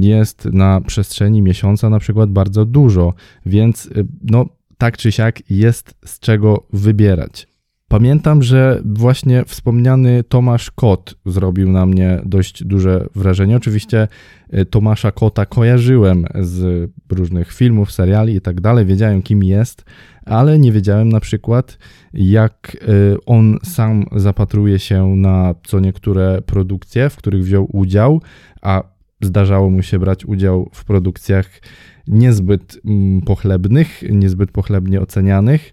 jest 0.00 0.44
na 0.44 0.80
przestrzeni 0.80 1.42
miesiąca 1.42 1.90
na 1.90 1.98
przykład 1.98 2.30
bardzo 2.30 2.64
dużo, 2.64 3.14
więc 3.46 3.86
y, 3.86 4.06
no 4.22 4.46
tak 4.78 4.96
czy 4.96 5.12
siak 5.12 5.50
jest 5.50 5.94
z 6.04 6.18
czego 6.18 6.66
wybierać. 6.72 7.49
Pamiętam, 7.90 8.42
że 8.42 8.82
właśnie 8.84 9.44
wspomniany 9.44 10.24
Tomasz 10.24 10.70
Kot 10.70 11.14
zrobił 11.26 11.72
na 11.72 11.86
mnie 11.86 12.20
dość 12.24 12.64
duże 12.64 13.06
wrażenie. 13.14 13.56
Oczywiście 13.56 14.08
y, 14.54 14.64
Tomasza 14.64 15.12
Kota 15.12 15.46
kojarzyłem 15.46 16.24
z 16.40 16.90
różnych 17.12 17.52
filmów, 17.52 17.92
seriali 17.92 18.34
i 18.34 18.40
tak 18.40 18.60
dalej, 18.60 18.86
wiedziałem 18.86 19.22
kim 19.22 19.42
jest, 19.42 19.84
ale 20.24 20.58
nie 20.58 20.72
wiedziałem 20.72 21.08
na 21.08 21.20
przykład, 21.20 21.78
jak 22.14 22.76
y, 22.88 23.16
on 23.26 23.58
sam 23.62 24.04
zapatruje 24.16 24.78
się 24.78 25.06
na 25.16 25.54
co 25.66 25.80
niektóre 25.80 26.42
produkcje, 26.42 27.10
w 27.10 27.16
których 27.16 27.44
wziął 27.44 27.68
udział, 27.72 28.20
a 28.62 28.82
zdarzało 29.20 29.70
mu 29.70 29.82
się 29.82 29.98
brać 29.98 30.24
udział 30.24 30.70
w 30.72 30.84
produkcjach 30.84 31.46
niezbyt 32.08 32.80
mm, 32.84 33.20
pochlebnych, 33.20 34.02
niezbyt 34.10 34.50
pochlebnie 34.50 35.00
ocenianych. 35.00 35.72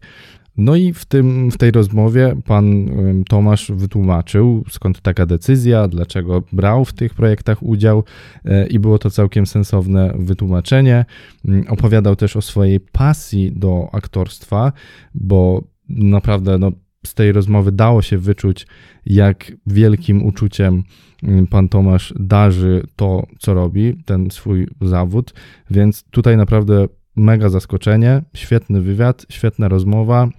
No 0.58 0.76
i 0.76 0.94
w, 0.94 1.06
tym, 1.06 1.52
w 1.52 1.58
tej 1.58 1.72
rozmowie 1.72 2.36
pan 2.46 2.86
Tomasz 3.30 3.72
wytłumaczył, 3.72 4.64
skąd 4.70 5.02
taka 5.02 5.26
decyzja, 5.26 5.88
dlaczego 5.88 6.44
brał 6.52 6.86
w 6.86 6.94
tych 6.94 7.14
projektach 7.14 7.64
udział 7.64 8.04
e, 8.46 8.68
i 8.68 8.80
było 8.80 9.00
to 9.00 9.10
całkiem 9.10 9.46
sensowne 9.46 10.14
wytłumaczenie. 10.20 11.06
Mm, 11.46 11.68
opowiadał 11.68 12.16
też 12.16 12.36
o 12.36 12.42
swojej 12.42 12.80
pasji 12.80 13.52
do 13.56 13.90
aktorstwa, 13.92 14.72
bo 15.14 15.64
naprawdę 15.90 16.58
no, 16.58 16.72
z 17.06 17.14
tej 17.14 17.32
rozmowy 17.32 17.72
dało 17.72 18.02
się 18.02 18.18
wyczuć, 18.18 18.68
jak 19.06 19.52
wielkim 19.68 20.26
uczuciem 20.26 20.84
mm, 21.24 21.48
pan 21.48 21.70
Tomasz 21.70 22.14
darzy 22.20 22.84
to, 22.96 23.28
co 23.40 23.54
robi, 23.54 24.04
ten 24.06 24.32
swój 24.32 24.68
zawód, 24.82 25.34
więc 25.72 26.04
tutaj 26.04 26.38
naprawdę 26.38 26.88
mega 27.16 27.50
zaskoczenie, 27.50 28.22
świetny 28.34 28.82
wywiad, 28.82 29.26
świetna 29.30 29.68
rozmowa 29.68 30.30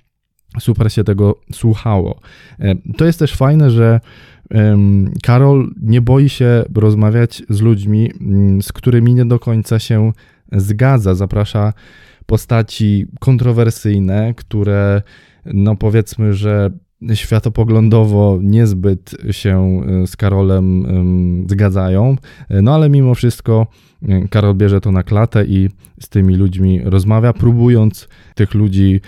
super 0.61 0.93
się 0.93 1.05
tego 1.05 1.41
słuchało. 1.53 2.21
E, 2.59 2.75
to 2.97 3.05
jest 3.05 3.19
też 3.19 3.35
fajne, 3.35 3.71
że 3.71 4.01
Karol 5.23 5.75
nie 5.83 6.01
boi 6.01 6.29
się 6.29 6.65
rozmawiać 6.75 7.43
z 7.49 7.61
ludźmi, 7.61 8.11
mm, 8.21 8.63
z 8.63 8.73
którymi 8.73 9.15
nie 9.15 9.25
do 9.25 9.39
końca 9.39 9.79
się 9.79 10.13
zgadza. 10.53 11.15
Zaprasza 11.15 11.73
postaci 12.27 13.07
kontrowersyjne, 13.21 14.35
które, 14.35 15.03
no 15.45 15.77
powiedzmy, 15.77 16.35
że 16.35 16.71
światopoglądowo 17.15 18.39
niezbyt 18.43 19.17
się 19.31 19.81
e, 20.03 20.07
z 20.07 20.17
Karolem 20.17 20.87
zgadzają, 21.51 22.17
no 22.51 22.75
ale 22.75 22.91
mimo 22.91 23.15
wszystko 23.15 23.67
e, 24.09 24.29
Karol 24.29 24.55
bierze 24.55 24.81
to 24.81 24.93
na 24.93 25.03
klatę 25.03 25.45
i 25.45 25.69
z 26.01 26.09
tymi 26.09 26.37
ludźmi 26.37 26.81
rozmawia, 26.85 27.33
próbując 27.33 28.09
tych 28.35 28.55
ludzi 28.55 29.01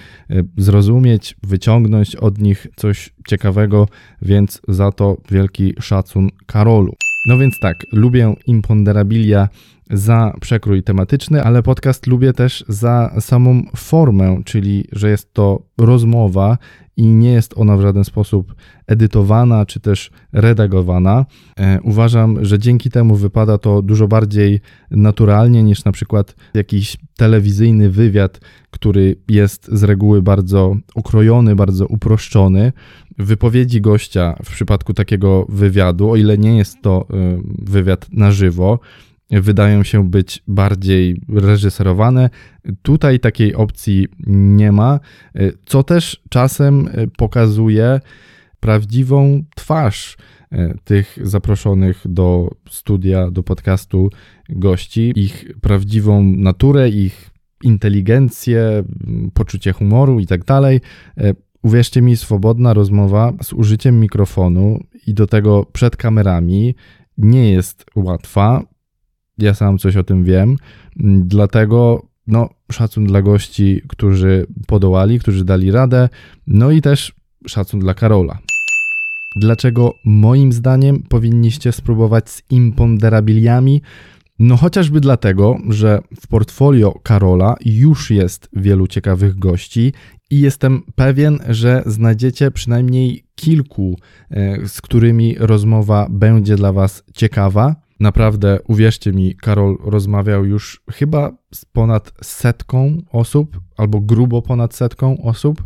zrozumieć, 0.56 1.36
wyciągnąć 1.42 2.16
od 2.16 2.38
nich 2.38 2.66
coś 2.76 3.12
ciekawego, 3.28 3.88
więc 4.22 4.60
za 4.68 4.92
to 4.92 5.16
wielki 5.30 5.74
szacun 5.80 6.28
Karolu. 6.46 6.94
No 7.26 7.38
więc 7.38 7.58
tak, 7.60 7.76
lubię 7.92 8.34
imponderabilia 8.46 9.48
za 9.90 10.32
przekrój 10.40 10.82
tematyczny, 10.82 11.42
ale 11.42 11.62
podcast 11.62 12.06
lubię 12.06 12.32
też 12.32 12.64
za 12.68 13.14
samą 13.20 13.62
formę, 13.76 14.40
czyli 14.44 14.84
że 14.92 15.10
jest 15.10 15.34
to 15.34 15.62
rozmowa 15.78 16.58
i 17.00 17.06
nie 17.06 17.32
jest 17.32 17.54
ona 17.56 17.76
w 17.76 17.80
żaden 17.80 18.04
sposób 18.04 18.54
edytowana 18.86 19.66
czy 19.66 19.80
też 19.80 20.10
redagowana. 20.32 21.26
E, 21.58 21.80
uważam, 21.82 22.44
że 22.44 22.58
dzięki 22.58 22.90
temu 22.90 23.16
wypada 23.16 23.58
to 23.58 23.82
dużo 23.82 24.08
bardziej 24.08 24.60
naturalnie 24.90 25.62
niż 25.62 25.84
na 25.84 25.92
przykład 25.92 26.34
jakiś 26.54 26.96
telewizyjny 27.16 27.90
wywiad, 27.90 28.40
który 28.70 29.16
jest 29.28 29.68
z 29.72 29.82
reguły 29.82 30.22
bardzo 30.22 30.76
ukrojony, 30.94 31.56
bardzo 31.56 31.86
uproszczony. 31.86 32.72
Wypowiedzi 33.18 33.80
gościa 33.80 34.36
w 34.44 34.50
przypadku 34.50 34.94
takiego 34.94 35.46
wywiadu, 35.48 36.10
o 36.10 36.16
ile 36.16 36.38
nie 36.38 36.56
jest 36.56 36.82
to 36.82 37.06
e, 37.10 37.40
wywiad 37.58 38.06
na 38.12 38.32
żywo, 38.32 38.78
wydają 39.30 39.82
się 39.82 40.10
być 40.10 40.42
bardziej 40.48 41.20
reżyserowane. 41.28 42.30
Tutaj 42.82 43.20
takiej 43.20 43.54
opcji 43.54 44.08
nie 44.26 44.72
ma, 44.72 45.00
co 45.66 45.82
też 45.82 46.22
czasem 46.28 46.88
pokazuje 47.16 48.00
prawdziwą 48.60 49.44
twarz 49.54 50.16
e, 50.52 50.74
tych 50.84 51.18
zaproszonych 51.22 52.02
do 52.04 52.50
studia, 52.70 53.30
do 53.30 53.42
podcastu 53.42 54.10
gości, 54.48 55.12
ich 55.16 55.44
prawdziwą 55.60 56.24
naturę, 56.24 56.88
ich 56.88 57.30
inteligencję, 57.62 58.84
poczucie 59.34 59.72
humoru 59.72 60.20
i 60.20 60.26
tak 60.26 60.44
dalej. 60.44 60.80
E, 61.16 61.34
uwierzcie 61.62 62.02
mi, 62.02 62.16
swobodna 62.16 62.74
rozmowa 62.74 63.32
z 63.42 63.52
użyciem 63.52 64.00
mikrofonu 64.00 64.80
i 65.06 65.14
do 65.14 65.26
tego 65.26 65.66
przed 65.72 65.96
kamerami 65.96 66.74
nie 67.18 67.52
jest 67.52 67.84
łatwa. 67.96 68.62
Ja 69.40 69.54
sam 69.54 69.78
coś 69.78 69.96
o 69.96 70.04
tym 70.04 70.24
wiem, 70.24 70.56
mm, 71.00 71.28
dlatego 71.28 72.06
no, 72.26 72.48
szacun 72.72 73.06
dla 73.06 73.22
gości, 73.22 73.82
którzy 73.88 74.46
podołali, 74.66 75.18
którzy 75.18 75.44
dali 75.44 75.70
radę, 75.70 76.08
no 76.46 76.70
i 76.70 76.80
też 76.80 77.12
szacun 77.46 77.80
dla 77.80 77.94
Karola. 77.94 78.38
Dlaczego 79.36 79.94
moim 80.04 80.52
zdaniem 80.52 81.02
powinniście 81.02 81.72
spróbować 81.72 82.30
z 82.30 82.42
imponderabiliami? 82.50 83.82
No 84.38 84.56
chociażby 84.56 85.00
dlatego, 85.00 85.58
że 85.68 86.00
w 86.20 86.26
portfolio 86.26 86.92
Karola 87.02 87.54
już 87.64 88.10
jest 88.10 88.48
wielu 88.52 88.86
ciekawych 88.86 89.38
gości 89.38 89.92
i 90.30 90.40
jestem 90.40 90.82
pewien, 90.94 91.38
że 91.48 91.82
znajdziecie 91.86 92.50
przynajmniej 92.50 93.24
kilku, 93.34 93.98
e, 94.30 94.68
z 94.68 94.80
którymi 94.80 95.36
rozmowa 95.38 96.06
będzie 96.10 96.56
dla 96.56 96.72
Was 96.72 97.02
ciekawa. 97.14 97.76
Naprawdę, 98.00 98.58
uwierzcie 98.68 99.12
mi, 99.12 99.36
Karol 99.36 99.78
rozmawiał 99.84 100.44
już 100.44 100.82
chyba 100.90 101.32
z 101.54 101.64
ponad 101.64 102.12
setką 102.22 102.96
osób, 103.12 103.60
albo 103.76 104.00
grubo 104.00 104.42
ponad 104.42 104.74
setką 104.74 105.22
osób, 105.22 105.62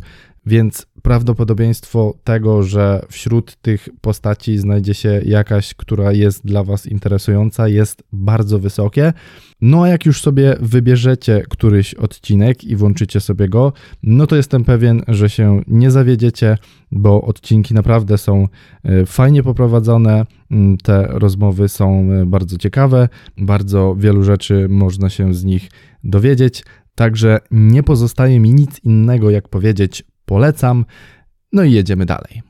więc 0.46 0.86
prawdopodobieństwo 1.04 2.14
tego, 2.24 2.62
że 2.62 3.06
wśród 3.10 3.56
tych 3.56 3.88
postaci 4.00 4.58
znajdzie 4.58 4.94
się 4.94 5.20
jakaś, 5.24 5.74
która 5.74 6.12
jest 6.12 6.46
dla 6.46 6.64
Was 6.64 6.86
interesująca, 6.86 7.68
jest 7.68 8.02
bardzo 8.12 8.58
wysokie. 8.58 9.12
No 9.60 9.82
a 9.82 9.88
jak 9.88 10.06
już 10.06 10.20
sobie 10.20 10.56
wybierzecie 10.60 11.42
któryś 11.48 11.94
odcinek 11.94 12.64
i 12.64 12.76
włączycie 12.76 13.20
sobie 13.20 13.48
go, 13.48 13.72
no 14.02 14.26
to 14.26 14.36
jestem 14.36 14.64
pewien, 14.64 15.02
że 15.08 15.30
się 15.30 15.60
nie 15.66 15.90
zawiedziecie, 15.90 16.58
bo 16.92 17.22
odcinki 17.22 17.74
naprawdę 17.74 18.18
są 18.18 18.48
e, 18.84 19.06
fajnie 19.06 19.42
poprowadzone. 19.42 20.26
Mm, 20.50 20.76
te 20.76 21.06
rozmowy 21.10 21.68
są 21.68 22.08
e, 22.12 22.26
bardzo 22.26 22.58
ciekawe, 22.58 23.08
bardzo 23.36 23.94
wielu 23.98 24.22
rzeczy 24.22 24.66
można 24.68 25.10
się 25.10 25.34
z 25.34 25.44
nich 25.44 25.70
dowiedzieć. 26.04 26.64
Także 26.94 27.38
nie 27.50 27.82
pozostaje 27.82 28.40
mi 28.40 28.54
nic 28.54 28.84
innego, 28.84 29.30
jak 29.30 29.48
powiedzieć 29.48 30.04
polecam. 30.24 30.84
No 31.52 31.64
i 31.64 31.72
jedziemy 31.72 32.06
dalej. 32.06 32.42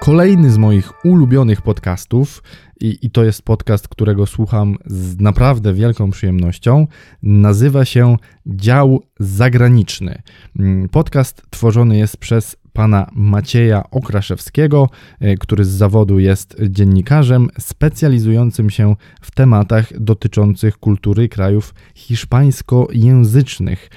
Kolejny 0.00 0.50
z 0.50 0.58
moich 0.58 1.04
ulubionych 1.04 1.62
podcastów, 1.62 2.42
i, 2.80 2.98
i, 3.02 3.10
to 3.10 3.24
jest 3.24 3.42
podcast, 3.42 3.88
którego 3.88 4.26
słucham 4.26 4.76
z 4.86 5.20
naprawdę 5.20 5.74
wielką 5.74 6.10
przyjemnością, 6.10 6.86
nazywa 7.22 7.84
się 7.84 8.16
Dział 8.46 9.02
Zagraniczny. 9.18 10.22
Mm, 10.58 10.88
podcast 10.88 11.42
tworzony 11.50 11.98
jest 11.98 12.16
przez 12.16 12.56
pana 12.72 13.06
Macieja 13.12 13.90
Okraszewskiego, 13.90 14.88
e, 15.20 15.36
który 15.36 15.64
z 15.64 15.68
zawodu 15.68 16.18
jest 16.18 16.56
dziennikarzem 16.68 17.48
specjalizującym 17.58 18.70
się 18.70 18.96
w 19.20 19.30
tematach 19.30 20.00
dotyczących 20.00 20.78
kultury 20.78 21.28
krajów 21.28 21.74
hiszpańskojęzycznych. 21.94 23.90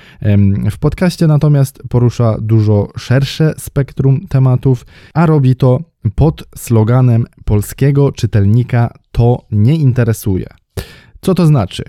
W 0.72 0.78
podcaście 0.78 1.28
natomiast 1.28 1.84
porusza 1.90 2.38
dużo 2.42 2.88
szersze 2.98 3.54
spektrum 3.58 4.28
tematów, 4.28 4.86
a 5.14 5.26
robi 5.26 5.56
to 5.56 5.80
pod 6.16 6.44
sloganem 6.56 7.26
polskiego 7.46 8.12
czytelnika 8.12 8.94
to 9.12 9.46
nie 9.52 9.76
interesuje. 9.76 10.48
Co 11.22 11.34
to 11.34 11.46
znaczy? 11.46 11.84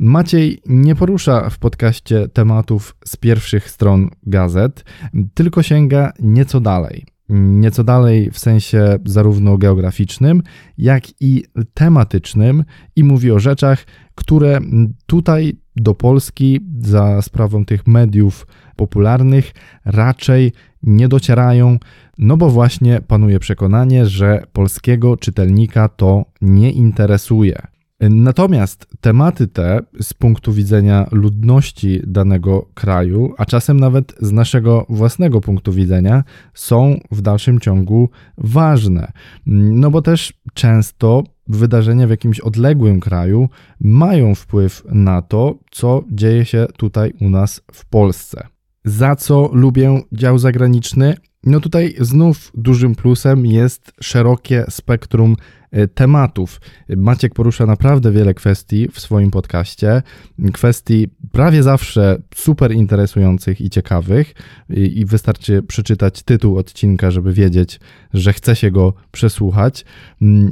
Maciej 0.00 0.60
nie 0.66 0.94
porusza 0.94 1.50
w 1.50 1.58
podcaście 1.58 2.28
tematów 2.28 2.96
z 3.04 3.16
pierwszych 3.16 3.70
stron 3.70 4.10
gazet, 4.26 4.84
tylko 5.34 5.62
sięga 5.62 6.12
nieco 6.20 6.60
dalej. 6.60 7.06
Nieco 7.28 7.84
dalej 7.84 8.30
w 8.30 8.38
sensie 8.38 8.98
zarówno 9.04 9.58
geograficznym, 9.58 10.42
jak 10.78 11.04
i 11.20 11.44
tematycznym 11.74 12.64
i 12.96 13.04
mówi 13.04 13.30
o 13.30 13.38
rzeczach, 13.38 13.84
które 14.14 14.58
tutaj 15.06 15.56
do 15.76 15.94
Polski 15.94 16.60
za 16.80 17.22
sprawą 17.22 17.64
tych 17.64 17.86
mediów 17.86 18.46
popularnych 18.76 19.52
raczej 19.84 20.52
nie 20.82 21.08
docierają, 21.08 21.78
no 22.18 22.36
bo 22.36 22.50
właśnie 22.50 23.00
panuje 23.00 23.38
przekonanie, 23.38 24.06
że 24.06 24.42
polskiego 24.52 25.16
czytelnika 25.16 25.88
to 25.88 26.24
nie 26.40 26.70
interesuje. 26.70 27.77
Natomiast 28.00 28.86
tematy 29.00 29.46
te 29.46 29.80
z 30.00 30.14
punktu 30.14 30.52
widzenia 30.52 31.06
ludności 31.12 32.00
danego 32.06 32.68
kraju, 32.74 33.34
a 33.38 33.44
czasem 33.44 33.80
nawet 33.80 34.14
z 34.20 34.32
naszego 34.32 34.86
własnego 34.88 35.40
punktu 35.40 35.72
widzenia, 35.72 36.24
są 36.54 37.00
w 37.10 37.20
dalszym 37.22 37.60
ciągu 37.60 38.08
ważne. 38.38 39.12
No 39.46 39.90
bo 39.90 40.02
też 40.02 40.32
często 40.54 41.24
wydarzenia 41.46 42.06
w 42.06 42.10
jakimś 42.10 42.40
odległym 42.40 43.00
kraju 43.00 43.48
mają 43.80 44.34
wpływ 44.34 44.82
na 44.90 45.22
to, 45.22 45.58
co 45.70 46.04
dzieje 46.10 46.44
się 46.44 46.66
tutaj 46.76 47.12
u 47.20 47.30
nas 47.30 47.62
w 47.72 47.86
Polsce. 47.86 48.46
Za 48.84 49.16
co 49.16 49.50
lubię 49.52 50.00
dział 50.12 50.38
zagraniczny? 50.38 51.14
No 51.44 51.60
tutaj 51.60 51.94
znów 52.00 52.52
dużym 52.54 52.94
plusem 52.94 53.46
jest 53.46 53.92
szerokie 54.00 54.64
spektrum 54.68 55.36
tematów. 55.94 56.60
Maciek 56.96 57.34
porusza 57.34 57.66
naprawdę 57.66 58.12
wiele 58.12 58.34
kwestii 58.34 58.88
w 58.92 59.00
swoim 59.00 59.30
podcaście, 59.30 60.02
kwestii 60.52 61.08
prawie 61.32 61.62
zawsze 61.62 62.22
super 62.34 62.72
interesujących 62.72 63.60
i 63.60 63.70
ciekawych 63.70 64.34
i 64.70 65.04
wystarczy 65.04 65.62
przeczytać 65.62 66.22
tytuł 66.22 66.58
odcinka, 66.58 67.10
żeby 67.10 67.32
wiedzieć, 67.32 67.80
że 68.14 68.32
chce 68.32 68.56
się 68.56 68.70
go 68.70 68.92
przesłuchać. 69.12 69.84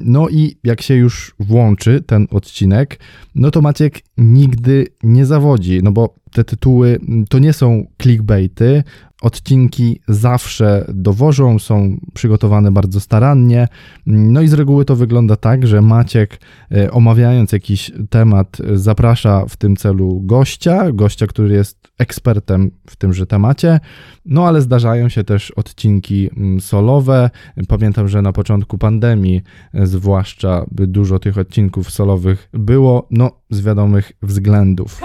No 0.04 0.28
i 0.28 0.56
jak 0.64 0.82
się 0.82 0.94
już 0.94 1.34
włączy 1.40 2.02
ten 2.06 2.26
odcinek, 2.30 2.98
no 3.34 3.50
to 3.50 3.62
Maciek 3.62 4.00
nigdy 4.18 4.86
nie 5.02 5.26
zawodzi, 5.26 5.80
no 5.82 5.92
bo 5.92 6.14
te 6.36 6.44
tytuły 6.44 7.00
to 7.28 7.38
nie 7.38 7.52
są 7.52 7.86
clickbaity, 8.02 8.82
Odcinki 9.22 10.00
zawsze 10.08 10.84
dowożą, 10.88 11.58
są 11.58 12.00
przygotowane 12.14 12.72
bardzo 12.72 13.00
starannie. 13.00 13.68
No 14.06 14.42
i 14.42 14.48
z 14.48 14.52
reguły 14.52 14.84
to 14.84 14.96
wygląda 14.96 15.36
tak, 15.36 15.66
że 15.66 15.82
Maciek, 15.82 16.40
e, 16.72 16.90
omawiając 16.90 17.52
jakiś 17.52 17.92
temat, 18.10 18.56
zaprasza 18.74 19.46
w 19.48 19.56
tym 19.56 19.76
celu 19.76 20.20
gościa, 20.24 20.92
gościa, 20.92 21.26
który 21.26 21.54
jest 21.54 21.88
ekspertem 21.98 22.70
w 22.90 22.96
tymże 22.96 23.26
temacie. 23.26 23.80
No 24.24 24.46
ale 24.46 24.62
zdarzają 24.62 25.08
się 25.08 25.24
też 25.24 25.50
odcinki 25.50 26.30
mm, 26.36 26.60
solowe. 26.60 27.30
Pamiętam, 27.68 28.08
że 28.08 28.22
na 28.22 28.32
początku 28.32 28.78
pandemii, 28.78 29.42
e, 29.74 29.86
zwłaszcza 29.86 30.64
dużo 30.70 31.18
tych 31.18 31.38
odcinków 31.38 31.90
solowych 31.90 32.48
było, 32.52 33.06
no 33.10 33.30
z 33.50 33.60
wiadomych 33.60 34.12
względów. 34.22 35.00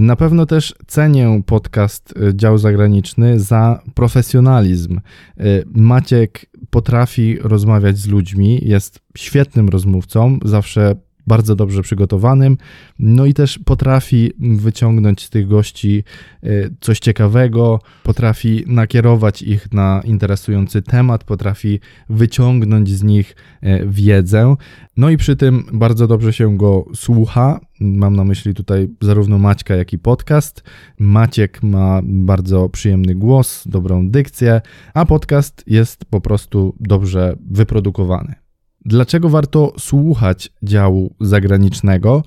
Na 0.00 0.16
pewno 0.16 0.46
też 0.46 0.74
cenię 0.86 1.42
podcast 1.46 2.14
y, 2.16 2.34
Dział 2.34 2.58
Zagraniczny 2.58 3.40
za 3.40 3.82
profesjonalizm. 3.94 5.00
Y, 5.40 5.64
Maciek 5.74 6.46
potrafi 6.70 7.38
rozmawiać 7.40 7.98
z 7.98 8.06
ludźmi, 8.06 8.60
jest 8.62 9.00
świetnym 9.16 9.68
rozmówcą, 9.68 10.38
zawsze 10.44 10.94
bardzo 11.30 11.56
dobrze 11.56 11.82
przygotowanym, 11.82 12.56
no 12.98 13.26
i 13.26 13.34
też 13.34 13.58
potrafi 13.58 14.32
wyciągnąć 14.38 15.24
z 15.24 15.30
tych 15.30 15.48
gości 15.48 16.04
y, 16.44 16.74
coś 16.80 16.98
ciekawego, 16.98 17.80
potrafi 18.02 18.64
nakierować 18.66 19.42
ich 19.42 19.72
na 19.72 20.02
interesujący 20.04 20.82
temat, 20.82 21.24
potrafi 21.24 21.80
wyciągnąć 22.08 22.88
z 22.88 23.02
nich 23.02 23.36
y, 23.62 23.86
wiedzę, 23.86 24.56
no 24.96 25.10
i 25.10 25.16
przy 25.16 25.36
tym 25.36 25.64
bardzo 25.72 26.06
dobrze 26.06 26.32
się 26.32 26.56
go 26.56 26.84
słucha. 26.94 27.60
Mam 27.80 28.16
na 28.16 28.24
myśli 28.24 28.54
tutaj 28.54 28.88
zarówno 29.00 29.38
Maćka, 29.38 29.76
jak 29.76 29.92
i 29.92 29.98
podcast. 29.98 30.62
Maciek 30.98 31.62
ma 31.62 32.00
bardzo 32.04 32.68
przyjemny 32.68 33.14
głos, 33.14 33.64
dobrą 33.66 34.08
dykcję, 34.08 34.60
a 34.94 35.06
podcast 35.06 35.64
jest 35.66 36.04
po 36.04 36.20
prostu 36.20 36.74
dobrze 36.80 37.36
wyprodukowany. 37.50 38.39
Dlaczego 38.84 39.28
warto 39.28 39.72
słuchać 39.78 40.52
działu 40.62 41.14
zagranicznego? 41.20 42.22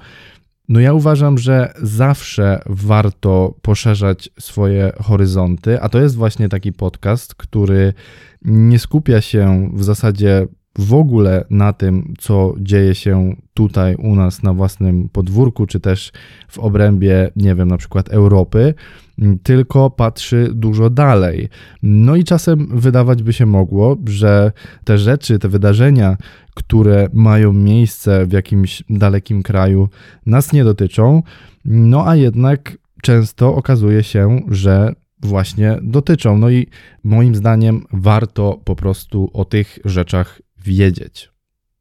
No 0.69 0.79
ja 0.79 0.93
uważam, 0.93 1.37
że 1.37 1.73
zawsze 1.81 2.61
warto 2.65 3.55
poszerzać 3.61 4.29
swoje 4.39 4.91
horyzonty, 5.01 5.81
a 5.81 5.89
to 5.89 5.99
jest 5.99 6.15
właśnie 6.15 6.49
taki 6.49 6.73
podcast, 6.73 7.35
który 7.35 7.93
nie 8.45 8.79
skupia 8.79 9.21
się 9.21 9.69
w 9.73 9.83
zasadzie 9.83 10.47
w 10.77 10.93
ogóle 10.93 11.45
na 11.49 11.73
tym, 11.73 12.13
co 12.19 12.53
dzieje 12.59 12.95
się 12.95 13.35
tutaj 13.53 13.95
u 13.95 14.15
nas 14.15 14.43
na 14.43 14.53
własnym 14.53 15.09
podwórku, 15.09 15.65
czy 15.65 15.79
też 15.79 16.11
w 16.47 16.59
obrębie, 16.59 17.31
nie 17.35 17.55
wiem, 17.55 17.67
na 17.67 17.77
przykład 17.77 18.09
Europy, 18.09 18.73
tylko 19.43 19.89
patrzy 19.89 20.49
dużo 20.53 20.89
dalej. 20.89 21.49
No 21.83 22.15
i 22.15 22.23
czasem 22.23 22.79
wydawać 22.79 23.23
by 23.23 23.33
się 23.33 23.45
mogło, 23.45 23.97
że 24.05 24.51
te 24.83 24.97
rzeczy, 24.97 25.39
te 25.39 25.49
wydarzenia, 25.49 26.17
które 26.55 27.07
mają 27.13 27.53
miejsce 27.53 28.25
w 28.25 28.31
jakimś 28.31 28.83
dalekim 28.89 29.43
kraju, 29.43 29.89
nas 30.25 30.53
nie 30.53 30.63
dotyczą, 30.63 31.23
no 31.65 32.07
a 32.07 32.15
jednak 32.15 32.77
często 33.01 33.55
okazuje 33.55 34.03
się, 34.03 34.39
że 34.47 34.93
właśnie 35.21 35.79
dotyczą. 35.81 36.37
No 36.37 36.49
i 36.49 36.67
moim 37.03 37.35
zdaniem 37.35 37.85
warto 37.93 38.61
po 38.63 38.75
prostu 38.75 39.29
o 39.33 39.45
tych 39.45 39.79
rzeczach 39.85 40.41
wiedzieć. 40.65 41.29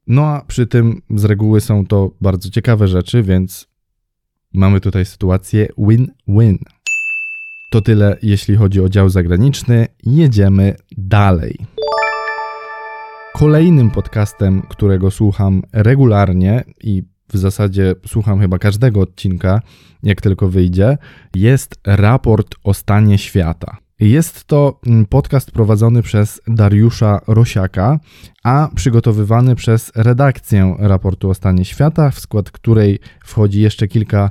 No 0.06 0.26
a 0.26 0.44
przy 0.46 0.66
tym 0.66 1.02
z 1.10 1.24
reguły 1.24 1.60
są 1.60 1.86
to 1.86 2.10
bardzo 2.20 2.50
ciekawe 2.50 2.88
rzeczy, 2.88 3.22
więc 3.22 3.68
mamy 4.52 4.80
tutaj 4.80 5.04
sytuację 5.04 5.68
win-win. 5.78 6.58
To 7.72 7.80
tyle, 7.80 8.16
jeśli 8.22 8.56
chodzi 8.56 8.80
o 8.80 8.88
dział 8.88 9.08
zagraniczny. 9.08 9.86
Jedziemy 10.04 10.74
dalej. 10.98 11.58
Kolejnym 13.34 13.90
podcastem, 13.90 14.62
którego 14.68 15.10
słucham 15.10 15.62
regularnie 15.72 16.64
i 16.80 17.02
w 17.28 17.36
zasadzie 17.36 17.94
słucham 18.06 18.40
chyba 18.40 18.58
każdego 18.58 19.00
odcinka, 19.00 19.60
jak 20.02 20.20
tylko 20.20 20.48
wyjdzie, 20.48 20.98
jest 21.36 21.80
raport 21.86 22.54
o 22.64 22.74
stanie 22.74 23.18
świata. 23.18 23.76
Jest 24.00 24.44
to 24.44 24.80
mm, 24.86 25.06
podcast 25.06 25.50
prowadzony 25.50 26.02
przez 26.02 26.40
Dariusza 26.46 27.20
Rosiaka, 27.26 28.00
a 28.44 28.68
przygotowywany 28.74 29.56
przez 29.56 29.92
redakcję 29.94 30.76
raportu 30.78 31.30
o 31.30 31.34
stanie 31.34 31.64
świata, 31.64 32.10
w 32.10 32.20
skład 32.20 32.50
której 32.50 32.98
wchodzi 33.24 33.60
jeszcze 33.60 33.88
kilka 33.88 34.30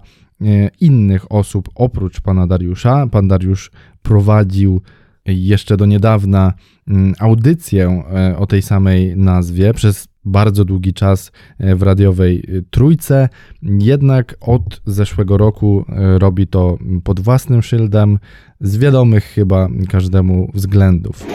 innych 0.80 1.32
osób 1.32 1.70
oprócz 1.76 2.22
pana 2.22 2.48
Dariusza. 2.48 3.08
Pan 3.08 3.28
Dariusz 3.28 3.72
prowadził 4.02 4.82
jeszcze 5.26 5.78
do 5.78 5.86
niedawna 5.86 6.54
mm, 6.88 7.14
audycję 7.20 8.04
e, 8.14 8.38
o 8.38 8.48
tej 8.48 8.62
samej 8.62 9.18
nazwie 9.18 9.74
przez 9.74 10.08
bardzo 10.26 10.66
długi 10.66 10.94
czas 10.94 11.32
e, 11.60 11.76
w 11.76 11.82
radiowej 11.82 12.44
trójce, 12.70 13.30
jednak 13.62 14.36
od 14.42 14.82
zeszłego 14.86 15.38
roku 15.38 15.86
robi 16.18 16.48
to 16.48 16.78
pod 17.04 17.20
własnym 17.20 17.62
szyldem, 17.62 18.20
z 18.60 18.78
wiadomych 18.78 19.24
chyba 19.24 19.68
każdemu 19.90 20.52
względów. 20.54 21.26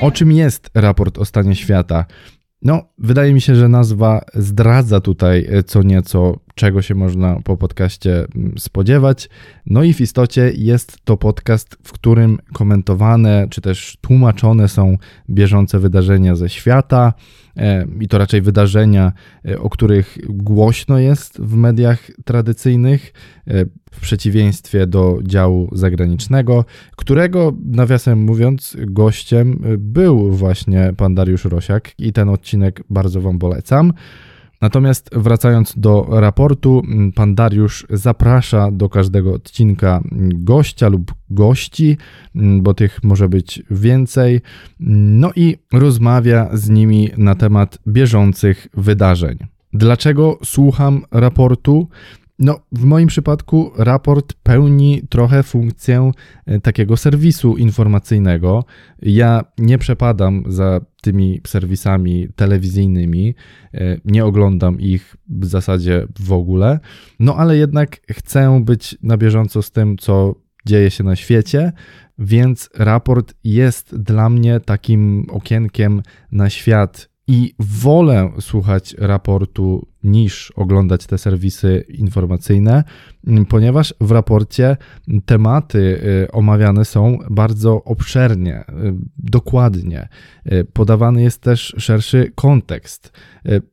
O 0.00 0.10
czym 0.10 0.32
jest 0.32 0.70
raport 0.74 1.18
o 1.18 1.24
stanie 1.24 1.54
świata? 1.54 2.04
No, 2.62 2.82
wydaje 2.98 3.34
mi 3.34 3.40
się, 3.40 3.54
że 3.54 3.68
nazwa 3.68 4.20
zdradza 4.34 5.00
tutaj 5.00 5.48
co 5.66 5.82
nieco, 5.82 6.36
czego 6.56 6.82
się 6.82 6.94
można 6.94 7.40
po 7.44 7.56
podcaście 7.56 8.26
mm, 8.36 8.58
spodziewać. 8.58 9.28
No 9.66 9.82
i 9.82 9.94
w 9.94 10.00
istocie 10.00 10.52
jest 10.54 10.98
to 11.04 11.16
podcast, 11.16 11.76
w 11.82 11.92
którym 11.92 12.38
komentowane 12.52 13.46
czy 13.50 13.60
też 13.60 13.98
tłumaczone 14.00 14.68
są 14.68 14.96
bieżące 15.30 15.78
wydarzenia 15.78 16.34
ze 16.34 16.48
świata 16.48 17.12
e, 17.56 17.86
i 18.00 18.08
to 18.08 18.18
raczej 18.18 18.42
wydarzenia, 18.42 19.12
e, 19.48 19.58
o 19.58 19.70
których 19.70 20.18
głośno 20.28 20.98
jest 20.98 21.40
w 21.40 21.54
mediach 21.56 22.10
tradycyjnych, 22.24 23.12
e, 23.46 23.64
w 23.90 24.00
przeciwieństwie 24.00 24.86
do 24.86 25.18
działu 25.22 25.68
zagranicznego, 25.72 26.64
którego, 26.96 27.52
nawiasem 27.64 28.18
mówiąc, 28.18 28.76
gościem 28.80 29.62
był 29.78 30.32
właśnie 30.32 30.92
pan 30.96 31.14
Dariusz 31.14 31.44
Rosiak 31.44 31.92
i 31.98 32.12
ten 32.12 32.28
odcinek 32.28 32.82
bardzo 32.90 33.20
Wam 33.20 33.38
polecam. 33.38 33.92
Natomiast 34.66 35.10
wracając 35.12 35.74
do 35.78 36.06
raportu, 36.10 36.82
pan 37.14 37.34
Dariusz 37.34 37.86
zaprasza 37.90 38.70
do 38.70 38.88
każdego 38.88 39.32
odcinka 39.32 40.00
gościa 40.34 40.88
lub 40.88 41.14
gości, 41.30 41.96
bo 42.34 42.74
tych 42.74 43.04
może 43.04 43.28
być 43.28 43.62
więcej, 43.70 44.40
no 44.80 45.30
i 45.36 45.56
rozmawia 45.72 46.48
z 46.52 46.68
nimi 46.68 47.10
na 47.16 47.34
temat 47.34 47.78
bieżących 47.88 48.68
wydarzeń. 48.74 49.38
Dlaczego 49.72 50.38
słucham 50.44 51.02
raportu? 51.10 51.88
No, 52.38 52.60
w 52.72 52.84
moim 52.84 53.08
przypadku 53.08 53.72
raport 53.78 54.34
pełni 54.42 55.02
trochę 55.08 55.42
funkcję 55.42 56.10
e, 56.46 56.60
takiego 56.60 56.96
serwisu 56.96 57.56
informacyjnego. 57.56 58.64
Ja 59.02 59.44
nie 59.58 59.78
przepadam 59.78 60.44
za 60.48 60.80
tymi 61.02 61.40
serwisami 61.46 62.28
telewizyjnymi, 62.36 63.34
e, 63.74 63.98
nie 64.04 64.24
oglądam 64.24 64.80
ich 64.80 65.16
w 65.28 65.46
zasadzie 65.46 66.06
w 66.20 66.32
ogóle, 66.32 66.80
no 67.20 67.36
ale 67.36 67.56
jednak 67.56 68.00
chcę 68.10 68.60
być 68.64 68.98
na 69.02 69.16
bieżąco 69.16 69.62
z 69.62 69.70
tym, 69.70 69.98
co 69.98 70.34
dzieje 70.66 70.90
się 70.90 71.04
na 71.04 71.16
świecie, 71.16 71.72
więc 72.18 72.70
raport 72.74 73.34
jest 73.44 73.96
dla 73.96 74.28
mnie 74.28 74.60
takim 74.60 75.26
okienkiem 75.30 76.02
na 76.32 76.50
świat 76.50 77.08
i 77.26 77.54
wolę 77.58 78.32
słuchać 78.40 78.94
raportu 78.98 79.88
niż 80.06 80.52
oglądać 80.56 81.06
te 81.06 81.18
serwisy 81.18 81.84
informacyjne, 81.88 82.84
ponieważ 83.48 83.94
w 84.00 84.10
raporcie 84.10 84.76
tematy 85.26 85.78
y, 85.78 86.32
omawiane 86.32 86.84
są 86.84 87.18
bardzo 87.30 87.84
obszernie, 87.84 88.60
y, 88.60 88.94
dokładnie. 89.18 90.08
Y, 90.52 90.64
podawany 90.64 91.22
jest 91.22 91.42
też 91.42 91.74
szerszy 91.78 92.32
kontekst. 92.34 93.12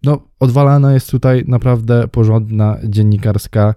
No, 0.04 0.28
odwalana 0.40 0.94
jest 0.94 1.12
tutaj 1.12 1.44
naprawdę 1.48 2.08
porządna 2.08 2.78
dziennikarska 2.84 3.76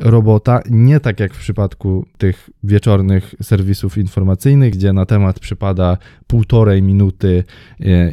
robota, 0.00 0.60
nie 0.70 1.00
tak 1.00 1.20
jak 1.20 1.34
w 1.34 1.38
przypadku 1.38 2.06
tych 2.18 2.50
wieczornych 2.62 3.34
serwisów 3.42 3.98
informacyjnych, 3.98 4.72
gdzie 4.72 4.92
na 4.92 5.06
temat 5.06 5.40
przypada 5.40 5.96
półtorej 6.26 6.82
minuty 6.82 7.44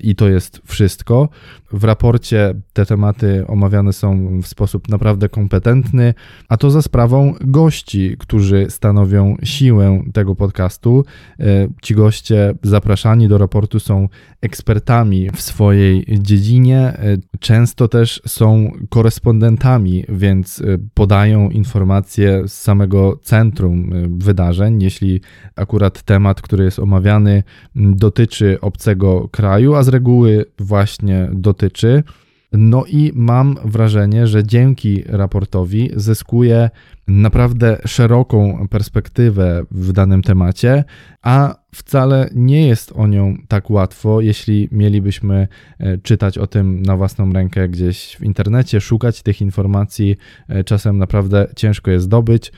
i 0.02 0.16
to 0.16 0.30
jest 0.30 0.62
wszystko. 0.66 1.30
W 1.72 1.84
raporcie 1.84 2.54
te 2.74 2.86
tematy 2.86 3.48
omawiane 3.48 3.67
są 3.94 4.40
w 4.42 4.48
sposób 4.48 4.90
naprawdę 4.90 5.30
kompetentny, 5.30 6.14
a 6.50 6.58
to 6.58 6.72
za 6.72 6.82
sprawą 6.82 7.34
gości, 7.42 8.16
którzy 8.20 8.66
stanowią 8.70 9.36
siłę 9.44 10.04
tego 10.14 10.36
podcastu. 10.36 11.06
E, 11.40 11.68
ci 11.82 11.96
goście 11.96 12.54
zapraszani 12.64 13.28
do 13.28 13.38
raportu 13.38 13.80
są 13.80 14.10
ekspertami 14.42 15.30
w 15.30 15.42
swojej 15.42 16.06
dziedzinie, 16.20 16.80
e, 16.80 17.18
często 17.40 17.88
też 17.88 18.22
są 18.28 18.72
korespondentami, 18.90 20.04
więc 20.10 20.62
e, 20.62 20.78
podają 20.94 21.50
informacje 21.50 22.48
z 22.48 22.54
samego 22.54 23.20
centrum 23.24 23.92
wydarzeń. 24.18 24.84
Jeśli 24.84 25.22
akurat 25.56 26.04
temat, 26.04 26.42
który 26.42 26.64
jest 26.64 26.80
omawiany, 26.80 27.44
dotyczy 27.76 28.58
obcego 28.62 29.28
kraju, 29.28 29.76
a 29.76 29.84
z 29.84 29.88
reguły 29.88 30.46
właśnie 30.60 31.30
dotyczy, 31.34 32.04
No 32.52 32.86
i 32.86 33.12
mam 33.16 33.56
wrażenie, 33.66 34.28
że 34.28 34.44
dzięki 34.44 35.04
raportowi 35.06 35.90
zyskuję 35.96 36.70
naprawdę 37.08 37.78
szeroką 37.86 38.68
perspektywę 38.70 39.64
w 39.72 39.92
danym 39.92 40.22
temacie, 40.22 40.84
a 41.22 41.56
wcale 41.76 42.30
nie 42.36 42.68
jest 42.68 42.92
o 42.96 43.08
nią 43.08 43.38
tak 43.48 43.70
łatwo, 43.70 44.22
jeśli 44.22 44.70
mielibyśmy 44.72 45.48
e, 45.80 45.98
czytać 45.98 46.38
o 46.38 46.48
tym 46.48 46.82
na 46.82 46.98
własną 46.98 47.34
rękę 47.34 47.70
gdzieś 47.70 48.18
w 48.20 48.24
internecie, 48.24 48.82
szukać 48.82 49.22
tych 49.22 49.42
informacji. 49.42 50.16
E, 50.48 50.64
czasem 50.64 50.98
naprawdę 50.98 51.48
ciężko 51.56 51.92
je 51.92 52.00
zdobyć. 52.00 52.52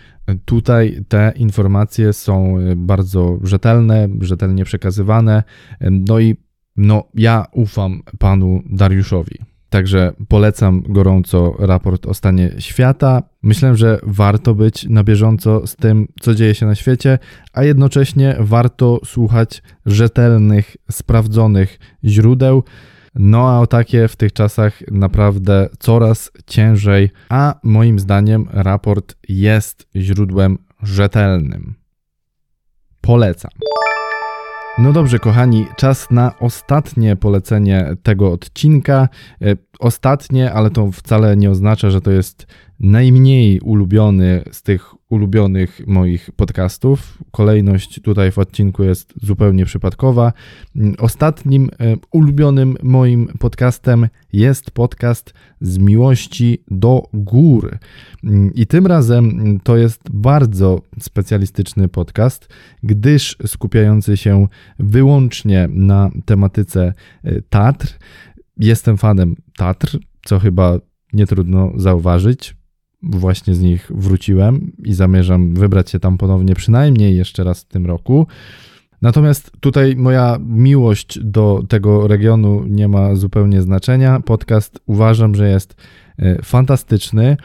Tutaj 0.46 1.06
te 1.08 1.34
informacje 1.36 2.14
są 2.14 2.56
bardzo 2.76 3.40
rzetelne, 3.44 4.08
rzetelnie 4.22 4.66
przekazywane. 4.66 5.44
No 5.82 6.20
i 6.20 6.36
no, 6.78 7.04
ja 7.14 7.46
ufam 7.52 8.02
panu 8.20 8.62
Dariuszowi. 8.70 9.49
Także 9.70 10.14
polecam 10.28 10.84
gorąco 10.88 11.56
raport 11.60 12.06
o 12.06 12.14
stanie 12.14 12.52
świata. 12.60 13.24
Myślę, 13.44 13.76
że 13.76 14.00
warto 14.04 14.56
być 14.56 14.84
na 14.90 15.04
bieżąco 15.04 15.68
z 15.68 15.76
tym, 15.76 16.08
co 16.22 16.36
dzieje 16.36 16.56
się 16.56 16.66
na 16.66 16.76
świecie, 16.76 17.20
a 17.54 17.64
jednocześnie 17.64 18.36
warto 18.40 19.00
słuchać 19.06 19.64
rzetelnych, 19.86 20.78
sprawdzonych 20.92 21.80
źródeł. 22.04 22.64
No 23.16 23.50
a 23.50 23.60
o 23.60 23.68
takie 23.68 24.08
w 24.08 24.16
tych 24.16 24.34
czasach 24.34 24.82
naprawdę 24.92 25.70
coraz 25.80 26.32
ciężej, 26.48 27.10
a 27.30 27.60
moim 27.64 28.00
zdaniem 28.00 28.48
raport 28.52 29.16
jest 29.30 29.88
źródłem 29.96 30.58
rzetelnym. 30.84 31.76
Polecam. 33.02 33.52
No 34.82 34.94
dobrze, 34.94 35.20
kochani, 35.20 35.66
czas 35.78 36.12
na 36.12 36.32
ostatnie 36.40 37.16
polecenie 37.16 37.96
tego 38.04 38.32
odcinka. 38.32 39.10
Ostatnie, 39.80 40.54
ale 40.54 40.70
to 40.70 40.92
wcale 40.92 41.38
nie 41.38 41.50
oznacza, 41.50 41.90
że 41.90 42.02
to 42.02 42.12
jest 42.12 42.48
najmniej 42.80 43.60
ulubiony 43.60 44.44
z 44.52 44.64
tych 44.64 44.94
ulubionych 45.10 45.82
moich 45.88 46.30
podcastów. 46.36 47.18
Kolejność 47.32 48.02
tutaj 48.02 48.32
w 48.32 48.40
odcinku 48.40 48.84
jest 48.84 49.14
zupełnie 49.22 49.66
przypadkowa. 49.66 50.34
Ostatnim 50.98 51.70
e, 51.80 51.96
ulubionym 52.12 52.78
moim 52.84 53.28
podcastem 53.40 54.08
jest 54.34 54.72
podcast 54.72 55.34
z 55.62 55.78
miłości 55.78 56.64
do 56.72 57.04
gór. 57.14 57.78
I 58.56 58.68
tym 58.68 58.88
razem 58.88 59.60
to 59.64 59.78
jest 59.78 60.02
bardzo 60.12 60.82
specjalistyczny 61.00 61.88
podcast, 61.88 62.48
gdyż 62.84 63.38
skupiający 63.46 64.18
się 64.18 64.48
wyłącznie 64.80 65.70
na 65.72 66.10
tematyce 66.26 66.94
e, 67.24 67.42
Tatr. 67.42 67.88
Jestem 68.60 68.98
fanem 68.98 69.36
Tatr, 69.58 69.98
co 70.26 70.40
chyba 70.40 70.80
nie 71.14 71.28
trudno 71.28 71.72
zauważyć 71.76 72.56
właśnie 73.04 73.56
z 73.56 73.62
nich 73.62 73.92
wróciłem 73.96 74.72
i 74.86 74.94
zamierzam 74.94 75.54
wybrać 75.56 75.90
się 75.90 76.00
tam 76.00 76.18
ponownie 76.18 76.56
przynajmniej 76.56 77.18
jeszcze 77.18 77.44
raz 77.44 77.62
w 77.62 77.66
tym 77.68 77.86
roku. 77.86 78.28
Natomiast 79.02 79.52
tutaj 79.60 79.96
moja 79.96 80.38
miłość 80.46 81.20
do 81.24 81.64
tego 81.70 82.08
regionu 82.08 82.64
nie 82.68 82.88
ma 82.88 83.16
zupełnie 83.16 83.62
znaczenia. 83.62 84.20
Podcast 84.20 84.80
uważam, 84.86 85.36
że 85.36 85.50
jest 85.50 85.76
fantastyczny. 86.44 87.38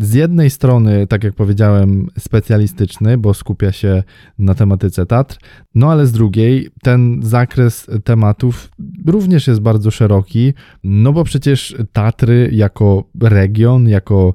Z 0.00 0.14
jednej 0.14 0.50
strony, 0.50 1.06
tak 1.06 1.24
jak 1.24 1.34
powiedziałem, 1.34 2.08
specjalistyczny, 2.18 3.18
bo 3.18 3.34
skupia 3.34 3.72
się 3.72 4.02
na 4.38 4.54
tematyce 4.54 5.06
Tatr, 5.06 5.36
no 5.74 5.92
ale 5.92 6.06
z 6.06 6.12
drugiej 6.12 6.68
ten 6.82 7.20
zakres 7.22 7.86
tematów 8.04 8.70
również 9.06 9.46
jest 9.46 9.60
bardzo 9.60 9.90
szeroki, 9.90 10.54
no 10.84 11.12
bo 11.12 11.24
przecież 11.24 11.76
Tatry 11.92 12.50
jako 12.52 13.04
region, 13.22 13.88
jako 13.88 14.34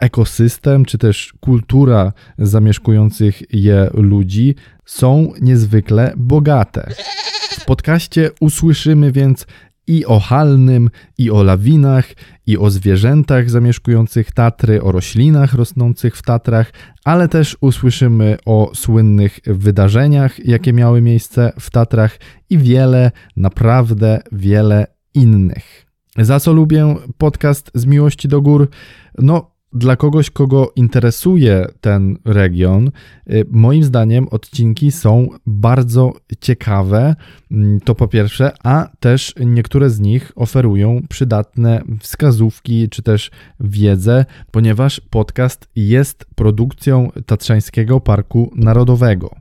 ekosystem, 0.00 0.84
czy 0.84 0.98
też 0.98 1.32
kultura 1.40 2.12
zamieszkujących 2.38 3.54
je 3.54 3.90
ludzi 3.94 4.54
są 4.84 5.32
niezwykle 5.40 6.12
bogate. 6.16 6.90
W 7.50 7.64
podcaście 7.64 8.30
usłyszymy 8.40 9.12
więc 9.12 9.46
i 9.90 10.06
o 10.06 10.20
halnym, 10.20 10.90
i 11.18 11.30
o 11.30 11.42
lawinach, 11.42 12.06
i 12.46 12.58
o 12.58 12.70
zwierzętach 12.70 13.50
zamieszkujących 13.50 14.32
Tatry, 14.32 14.82
o 14.82 14.92
roślinach 14.92 15.54
rosnących 15.54 16.16
w 16.16 16.22
Tatrach, 16.22 16.72
ale 17.04 17.28
też 17.28 17.56
usłyszymy 17.60 18.36
o 18.46 18.70
słynnych 18.74 19.40
wydarzeniach, 19.46 20.46
jakie 20.46 20.72
miały 20.72 21.00
miejsce 21.00 21.52
w 21.60 21.70
Tatrach 21.70 22.18
i 22.50 22.58
wiele, 22.58 23.10
naprawdę 23.36 24.20
wiele 24.32 24.86
innych. 25.14 25.86
Za 26.18 26.40
co 26.40 26.52
lubię 26.52 26.96
podcast 27.18 27.70
z 27.74 27.86
miłości 27.86 28.28
do 28.28 28.40
gór? 28.40 28.68
No, 29.18 29.50
dla 29.72 29.96
kogoś, 29.96 30.30
kogo 30.30 30.72
interesuje 30.76 31.66
ten 31.80 32.18
region, 32.24 32.90
y, 33.30 33.44
moim 33.50 33.84
zdaniem 33.84 34.28
odcinki 34.28 34.92
są 34.92 35.28
bardzo 35.46 36.12
ciekawe. 36.40 37.16
Mm, 37.50 37.80
to 37.80 37.94
po 37.94 38.08
pierwsze, 38.08 38.52
a 38.64 38.88
też 39.00 39.34
niektóre 39.46 39.90
z 39.90 40.00
nich 40.00 40.32
oferują 40.36 41.02
przydatne 41.08 41.82
wskazówki 42.00 42.88
czy 42.88 43.02
też 43.02 43.30
wiedzę, 43.60 44.24
ponieważ 44.50 45.00
podcast 45.10 45.68
jest 45.76 46.26
produkcją 46.34 47.10
Tatrzańskiego 47.26 48.00
Parku 48.00 48.50
Narodowego. 48.54 49.39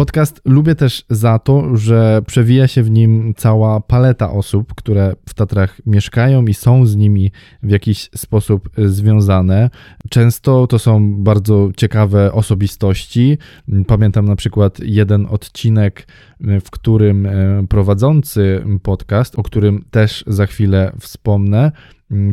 Podcast 0.00 0.40
lubię 0.44 0.74
też 0.74 1.04
za 1.10 1.38
to, 1.38 1.76
że 1.76 2.22
przewija 2.26 2.68
się 2.68 2.82
w 2.82 2.90
nim 2.90 3.34
cała 3.36 3.80
paleta 3.80 4.30
osób, 4.30 4.74
które 4.74 5.14
w 5.28 5.34
Tatrach 5.34 5.80
mieszkają 5.86 6.44
i 6.44 6.54
są 6.54 6.86
z 6.86 6.96
nimi 6.96 7.30
w 7.62 7.70
jakiś 7.70 8.10
sposób 8.16 8.70
związane. 8.78 9.70
Często 10.10 10.66
to 10.66 10.78
są 10.78 11.22
bardzo 11.22 11.68
ciekawe 11.76 12.32
osobistości. 12.32 13.38
Pamiętam 13.86 14.24
na 14.24 14.36
przykład 14.36 14.78
jeden 14.80 15.26
odcinek, 15.26 16.06
w 16.40 16.70
którym 16.70 17.26
e, 17.26 17.66
prowadzący 17.68 18.64
podcast, 18.82 19.38
o 19.38 19.42
którym 19.42 19.84
też 19.90 20.24
za 20.26 20.46
chwilę 20.46 20.92
wspomnę, 21.00 21.72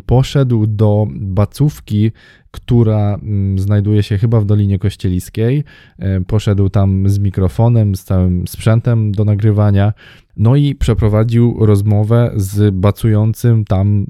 poszedł 0.06 0.68
do 0.68 1.08
bacówki, 1.16 2.12
która 2.58 3.16
mm, 3.16 3.60
znajduje 3.60 4.04
się 4.04 4.18
chyba 4.18 4.40
w 4.42 4.46
Dolinie 4.46 4.80
Kościeliskiej. 4.80 5.64
E, 6.00 6.22
poszedł 6.22 6.70
tam 6.70 7.10
z 7.10 7.20
mikrofonem, 7.20 7.96
z 7.96 8.04
całym 8.04 8.48
sprzętem 8.48 9.12
do 9.12 9.26
nagrywania. 9.26 9.94
No 10.38 10.56
i 10.56 10.76
przeprowadził 10.76 11.66
rozmowę 11.66 12.32
z 12.36 12.76
bacującym 12.76 13.66
tam 13.66 14.06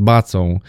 Bacą, 0.00 0.60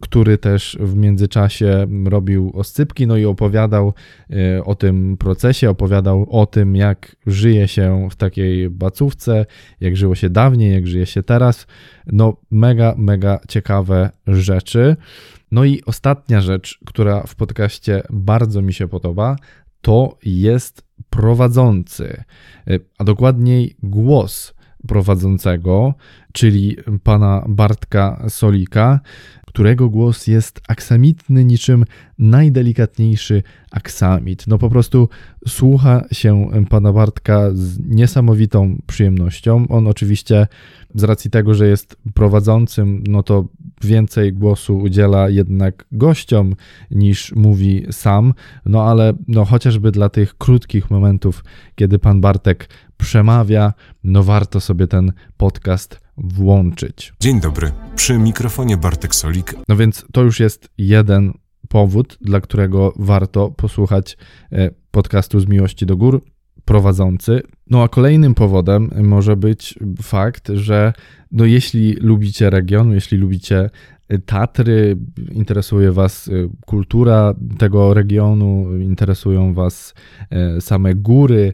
który 0.00 0.38
też 0.38 0.78
w 0.80 0.96
międzyczasie 0.96 1.86
robił 2.04 2.52
oscypki, 2.54 3.06
no 3.06 3.16
i 3.16 3.24
opowiadał 3.24 3.92
e, 4.30 4.64
o 4.64 4.74
tym 4.74 5.16
procesie, 5.16 5.70
opowiadał 5.70 6.26
o 6.30 6.46
tym, 6.46 6.76
jak 6.76 7.16
żyje 7.26 7.68
się 7.68 8.08
w 8.10 8.16
takiej 8.16 8.70
bacówce, 8.70 9.46
jak 9.80 9.96
żyło 9.96 10.14
się 10.14 10.30
dawniej, 10.30 10.72
jak 10.72 10.86
żyje 10.86 11.06
się 11.06 11.22
teraz. 11.22 11.66
No, 12.06 12.36
mega, 12.50 12.94
mega 12.98 13.40
ciekawe 13.48 14.10
rzeczy. 14.26 14.96
No 15.50 15.64
i 15.64 15.82
ostatnia 15.86 16.40
rzecz, 16.40 16.78
która 16.86 17.22
w 17.22 17.34
podcaście 17.34 18.02
bardzo 18.10 18.62
mi 18.62 18.72
się 18.72 18.88
podoba, 18.88 19.36
to 19.80 20.18
jest 20.24 20.82
prowadzący, 21.10 22.24
e, 22.66 22.78
a 22.98 23.04
dokładniej 23.04 23.76
głos 23.82 24.57
prowadzącego, 24.86 25.94
czyli 26.32 26.76
pana 27.02 27.44
Bartka 27.48 28.24
Solika, 28.28 29.00
którego 29.46 29.88
głos 29.88 30.26
jest 30.26 30.60
aksamitny 30.68 31.44
niczym 31.44 31.84
najdelikatniejszy 32.18 33.42
aksamit. 33.70 34.46
No 34.46 34.58
po 34.58 34.70
prostu 34.70 35.08
słucha 35.48 36.04
się 36.12 36.50
pana 36.68 36.92
Bartka 36.92 37.50
z 37.52 37.78
niesamowitą 37.78 38.78
przyjemnością. 38.86 39.66
On 39.68 39.86
oczywiście 39.86 40.46
z 40.94 41.04
racji 41.04 41.30
tego, 41.30 41.54
że 41.54 41.68
jest 41.68 41.96
prowadzącym, 42.14 43.04
no 43.08 43.22
to 43.22 43.44
więcej 43.86 44.32
głosu 44.32 44.78
udziela 44.78 45.28
jednak 45.28 45.84
gościom 45.92 46.54
niż 46.90 47.32
mówi 47.34 47.86
sam, 47.90 48.34
no 48.66 48.82
ale 48.82 49.12
no 49.28 49.44
chociażby 49.44 49.90
dla 49.90 50.08
tych 50.08 50.34
krótkich 50.38 50.90
momentów, 50.90 51.44
kiedy 51.74 51.98
pan 51.98 52.20
Bartek 52.20 52.68
przemawia, 52.96 53.72
no 54.04 54.22
warto 54.22 54.60
sobie 54.60 54.86
ten 54.86 55.12
podcast 55.36 56.00
włączyć. 56.16 57.12
Dzień 57.20 57.40
dobry, 57.40 57.72
przy 57.96 58.18
mikrofonie 58.18 58.76
Bartek 58.76 59.14
Solik. 59.14 59.54
No 59.68 59.76
więc 59.76 60.06
to 60.12 60.22
już 60.22 60.40
jest 60.40 60.68
jeden 60.78 61.32
powód, 61.68 62.18
dla 62.20 62.40
którego 62.40 62.92
warto 62.96 63.50
posłuchać 63.50 64.16
e, 64.52 64.70
podcastu 64.90 65.40
z 65.40 65.48
miłości 65.48 65.86
do 65.86 65.96
gór 65.96 66.22
prowadzący. 66.68 67.42
No 67.70 67.82
a 67.82 67.88
kolejnym 67.88 68.34
powodem 68.34 68.90
może 69.02 69.36
być 69.36 69.78
fakt, 70.02 70.48
że 70.54 70.92
no 71.32 71.44
jeśli 71.44 71.92
lubicie 71.92 72.50
region, 72.50 72.92
jeśli 72.92 73.18
lubicie 73.18 73.70
Tatry, 74.26 74.96
interesuje 75.32 75.92
Was 75.92 76.30
kultura 76.66 77.34
tego 77.58 77.94
regionu, 77.94 78.76
interesują 78.80 79.54
Was 79.54 79.94
same 80.60 80.94
góry, 80.94 81.52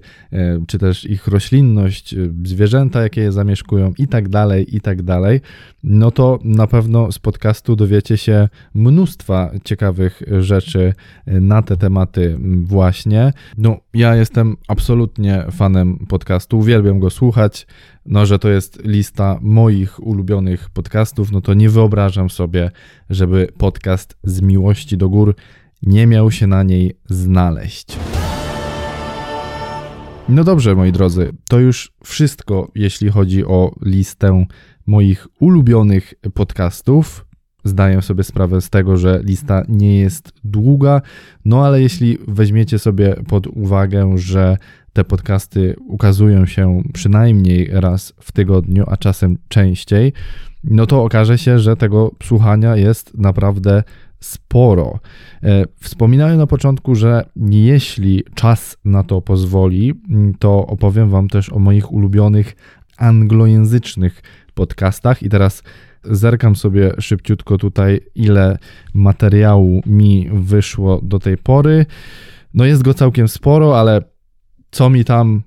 czy 0.67 0.79
też 0.79 1.05
ich 1.05 1.27
roślinność, 1.27 2.14
zwierzęta, 2.45 3.03
jakie 3.03 3.21
je 3.21 3.33
zamieszkują 3.33 3.93
i 3.99 4.09
tak 4.09 4.29
dalej, 4.29 4.77
i 4.77 4.81
tak 4.81 5.03
dalej, 5.03 5.40
no 5.85 6.11
to 6.11 6.38
na 6.45 6.67
pewno 6.67 7.12
z 7.12 7.19
podcastu 7.19 7.77
dowiecie 7.77 8.17
się 8.17 8.49
mnóstwa 8.75 9.51
ciekawych 9.64 10.23
rzeczy 10.40 10.95
na 11.27 11.62
te 11.62 11.77
tematy 11.77 12.38
właśnie. 12.62 13.33
No, 13.59 13.77
ja 13.95 14.17
jestem 14.17 14.57
absolutnie 14.69 15.45
fanem 15.51 16.07
podcastu, 16.09 16.59
uwielbiam 16.59 16.99
go 16.99 17.11
słuchać. 17.11 17.67
No, 18.07 18.27
że 18.27 18.38
to 18.38 18.49
jest 18.49 18.85
lista 18.85 19.38
moich 19.40 20.07
ulubionych 20.07 20.71
podcastów, 20.71 21.33
no 21.33 21.40
to 21.40 21.55
nie 21.55 21.69
wyobrażam 21.69 22.31
sobie, 22.31 22.71
żeby 23.11 23.49
podcast 23.59 24.17
z 24.25 24.40
miłości 24.40 24.97
do 24.97 25.09
gór 25.09 25.35
nie 25.83 26.07
miał 26.07 26.31
się 26.31 26.47
na 26.47 26.62
niej 26.62 26.99
znaleźć. 27.09 27.97
No 30.29 30.45
dobrze, 30.45 30.75
moi 30.75 30.93
drodzy, 30.93 31.33
to 31.49 31.61
już 31.61 31.93
wszystko, 32.05 32.71
jeśli 32.75 33.11
chodzi 33.11 33.45
o 33.45 33.75
listę 33.83 34.47
moich 34.87 35.27
ulubionych 35.40 36.14
podcastów. 36.35 37.27
Zdaję 37.64 38.03
sobie 38.03 38.25
sprawę 38.25 38.61
z 38.61 38.71
tego, 38.71 38.97
że 38.97 39.21
lista 39.23 39.62
nie 39.69 39.99
jest 39.99 40.33
długa, 40.45 41.03
no 41.45 41.67
ale 41.67 41.83
jeśli 41.83 42.19
weźmiecie 42.29 42.79
sobie 42.79 43.17
pod 43.29 43.47
uwagę, 43.47 44.19
że 44.19 44.57
te 44.95 45.05
podcasty 45.05 45.77
ukazują 45.89 46.47
się 46.47 46.83
przynajmniej 46.93 47.69
raz 47.73 48.15
w 48.21 48.33
tygodniu, 48.33 48.85
a 48.87 48.97
czasem 48.97 49.39
częściej, 49.49 50.13
no 50.65 50.87
to 50.87 51.05
okaże 51.05 51.39
się, 51.39 51.59
że 51.59 51.77
tego 51.77 52.11
słuchania 52.23 52.77
jest 52.77 53.19
naprawdę 53.19 53.83
sporo. 54.21 54.99
E, 55.43 55.65
wspominałem 55.81 56.39
na 56.39 56.47
początku, 56.47 56.95
że 56.95 57.25
jeśli 57.51 58.25
czas 58.35 58.77
na 58.85 59.03
to 59.03 59.21
pozwoli, 59.21 59.95
to 60.39 60.67
opowiem 60.67 61.11
Wam 61.11 61.29
też 61.29 61.53
o 61.53 61.59
moich 61.59 61.93
ulubionych 61.93 62.57
anglojęzycznych 62.97 64.23
podcastach 64.55 65.23
i 65.23 65.29
teraz 65.29 65.63
zerkam 66.05 66.57
sobie 66.57 66.93
szybciutko 66.99 67.59
tutaj, 67.59 68.01
ile 68.15 68.59
materiału 68.95 69.83
mi 69.87 70.31
wyszło 70.33 71.01
do 71.03 71.19
tej 71.19 71.39
pory. 71.39 71.87
No 72.55 72.65
jest 72.65 72.83
go 72.83 72.95
całkiem 72.95 73.29
sporo, 73.29 73.81
ale 73.81 74.13
co 74.75 74.91
mi 74.91 75.05
tam 75.05 75.43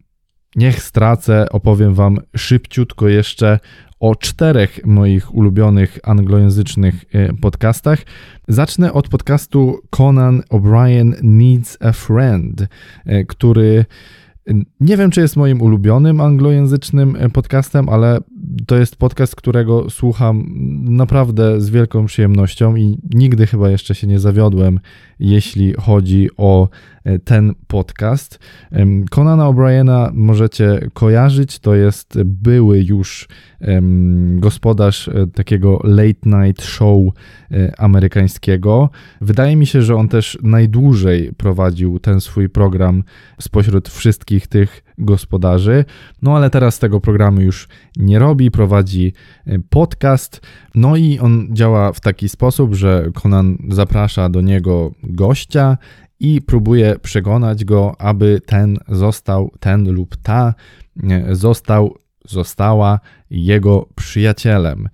niech 0.56 0.84
stracę, 0.84 1.46
opowiem 1.50 1.94
wam 1.94 2.18
szybciutko 2.36 3.08
jeszcze 3.08 3.60
o 4.00 4.16
czterech 4.16 4.86
moich 4.86 5.36
ulubionych 5.36 6.00
anglojęzycznych 6.04 7.06
e, 7.14 7.34
podcastach. 7.34 8.00
Zacznę 8.48 8.94
od 8.94 9.10
podcastu 9.10 9.80
Conan 9.90 10.42
O'Brien 10.52 11.14
Needs 11.24 11.78
a 11.82 11.92
Friend, 11.92 12.68
e, 13.06 13.26
który 13.26 13.86
nie 14.80 14.98
wiem, 14.98 15.12
czy 15.12 15.22
jest 15.22 15.36
moim 15.36 15.62
ulubionym 15.62 16.22
anglojęzycznym 16.22 17.16
e, 17.20 17.30
podcastem, 17.30 17.90
ale 17.90 18.20
to 18.68 18.76
jest 18.78 18.96
podcast, 18.96 19.36
którego 19.36 19.90
słucham 19.90 20.46
naprawdę 20.84 21.62
z 21.62 21.70
wielką 21.70 22.06
przyjemnością 22.06 22.76
i 22.76 23.00
nigdy 23.14 23.48
chyba 23.48 23.70
jeszcze 23.70 23.96
się 23.96 24.08
nie 24.08 24.20
zawiodłem, 24.20 24.80
jeśli 25.20 25.74
chodzi 25.74 26.30
o 26.38 26.70
e, 27.04 27.20
ten 27.20 27.54
podcast. 27.68 28.40
Conana 29.10 29.44
O'Briena 29.44 30.12
możecie 30.14 30.80
kojarzyć, 30.94 31.60
to 31.60 31.76
jest 31.76 32.24
były 32.24 32.84
już 32.84 33.28
gospodarz 34.36 35.08
e, 35.08 35.28
takiego 35.28 35.80
late 35.84 36.20
night 36.26 36.64
show 36.64 37.02
e, 37.52 37.80
amerykańskiego. 37.80 38.90
Wydaje 39.22 39.56
mi 39.56 39.66
się, 39.66 39.82
że 39.82 39.96
on 39.96 40.08
też 40.08 40.38
najdłużej 40.44 41.32
prowadził 41.38 42.00
ten 42.00 42.22
swój 42.22 42.50
program 42.50 43.04
spośród 43.40 43.90
wszystkich 43.90 44.48
tych 44.48 44.87
gospodarzy. 44.98 45.86
No 46.22 46.36
ale 46.36 46.50
teraz 46.50 46.80
tego 46.80 47.02
programu 47.02 47.42
już 47.42 47.68
nie 47.98 48.20
robi, 48.20 48.52
prowadzi 48.52 49.14
e, 49.46 49.60
podcast. 49.70 50.42
No 50.76 50.96
i 50.96 51.20
on 51.20 51.48
działa 51.52 51.94
w 51.94 52.00
taki 52.00 52.30
sposób, 52.30 52.74
że 52.76 53.12
Conan 53.14 53.58
zaprasza 53.70 54.30
do 54.30 54.42
niego 54.42 54.92
gościa 55.04 55.78
i 56.20 56.42
próbuje 56.42 56.96
przekonać 57.02 57.66
go, 57.66 58.02
aby 58.02 58.42
ten 58.46 58.78
został, 58.88 59.52
ten 59.60 59.92
lub 59.92 60.16
ta 60.18 60.54
został 61.32 61.98
została 62.26 63.00
jego 63.30 63.90
przyjacielem. 63.96 64.90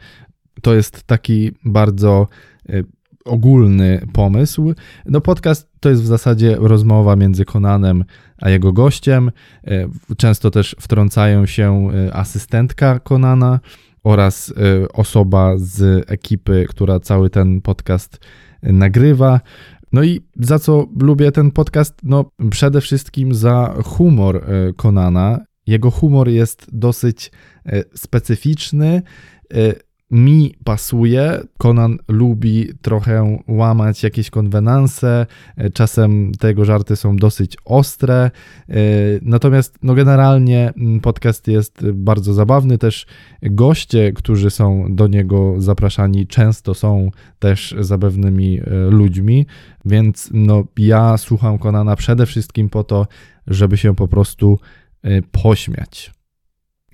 To 0.61 0.73
jest 0.73 1.03
taki 1.03 1.51
bardzo 1.65 2.27
e, 2.69 2.83
ogólny 3.25 4.07
pomysł. 4.13 4.73
No 5.05 5.21
podcast 5.21 5.69
to 5.79 5.89
jest 5.89 6.01
w 6.01 6.05
zasadzie 6.05 6.55
rozmowa 6.59 7.15
między 7.15 7.45
Konanem 7.45 8.03
a 8.41 8.49
jego 8.49 8.73
gościem. 8.73 9.31
E, 9.67 9.87
często 10.17 10.51
też 10.51 10.75
wtrącają 10.79 11.45
się 11.45 11.89
e, 11.93 12.13
asystentka 12.13 12.99
Konana 12.99 13.59
oraz 14.03 14.53
osoba 14.93 15.53
z 15.57 16.05
ekipy, 16.11 16.65
która 16.69 16.99
cały 16.99 17.29
ten 17.29 17.61
podcast 17.61 18.19
nagrywa. 18.63 19.41
No 19.91 20.03
i 20.03 20.21
za 20.39 20.59
co 20.59 20.87
lubię 21.01 21.31
ten 21.31 21.51
podcast? 21.51 21.99
No 22.03 22.31
przede 22.49 22.81
wszystkim 22.81 23.33
za 23.33 23.73
humor 23.83 24.45
Konana 24.75 25.39
jego 25.67 25.91
humor 25.91 26.29
jest 26.29 26.67
dosyć 26.71 27.31
e, 27.65 27.83
specyficzny. 27.95 29.01
E, 30.13 30.15
mi 30.15 30.55
pasuje. 30.63 31.41
Conan 31.57 31.97
lubi 32.07 32.69
trochę 32.81 33.37
łamać 33.47 34.03
jakieś 34.03 34.29
konwenanse, 34.29 35.25
e, 35.57 35.69
czasem 35.69 36.31
te 36.39 36.47
jego 36.47 36.65
żarty 36.65 36.95
są 36.95 37.15
dosyć 37.15 37.57
ostre. 37.65 38.31
Natomiast 39.21 39.77
no 39.83 39.95
generalnie 39.95 40.73
mm, 40.77 40.99
podcast 40.99 41.47
jest 41.47 41.91
bardzo 41.91 42.33
zabawny. 42.33 42.77
Też 42.77 43.05
goście, 43.41 44.11
którzy 44.11 44.49
są 44.49 44.95
do 44.95 45.07
niego 45.07 45.55
zapraszani, 45.57 46.27
często 46.27 46.73
są 46.73 47.11
też 47.39 47.75
zabawnymi 47.79 48.61
ludźmi, 48.89 49.45
więc 49.85 50.29
no 50.33 50.63
ja 50.77 51.17
słucham 51.17 51.57
Conana 51.57 51.95
przede 51.95 52.25
wszystkim 52.25 52.69
po 52.69 52.83
to, 52.83 53.07
żeby 53.47 53.77
się 53.77 53.95
po 53.95 54.07
prostu 54.07 54.59
pośmiać. 55.31 56.12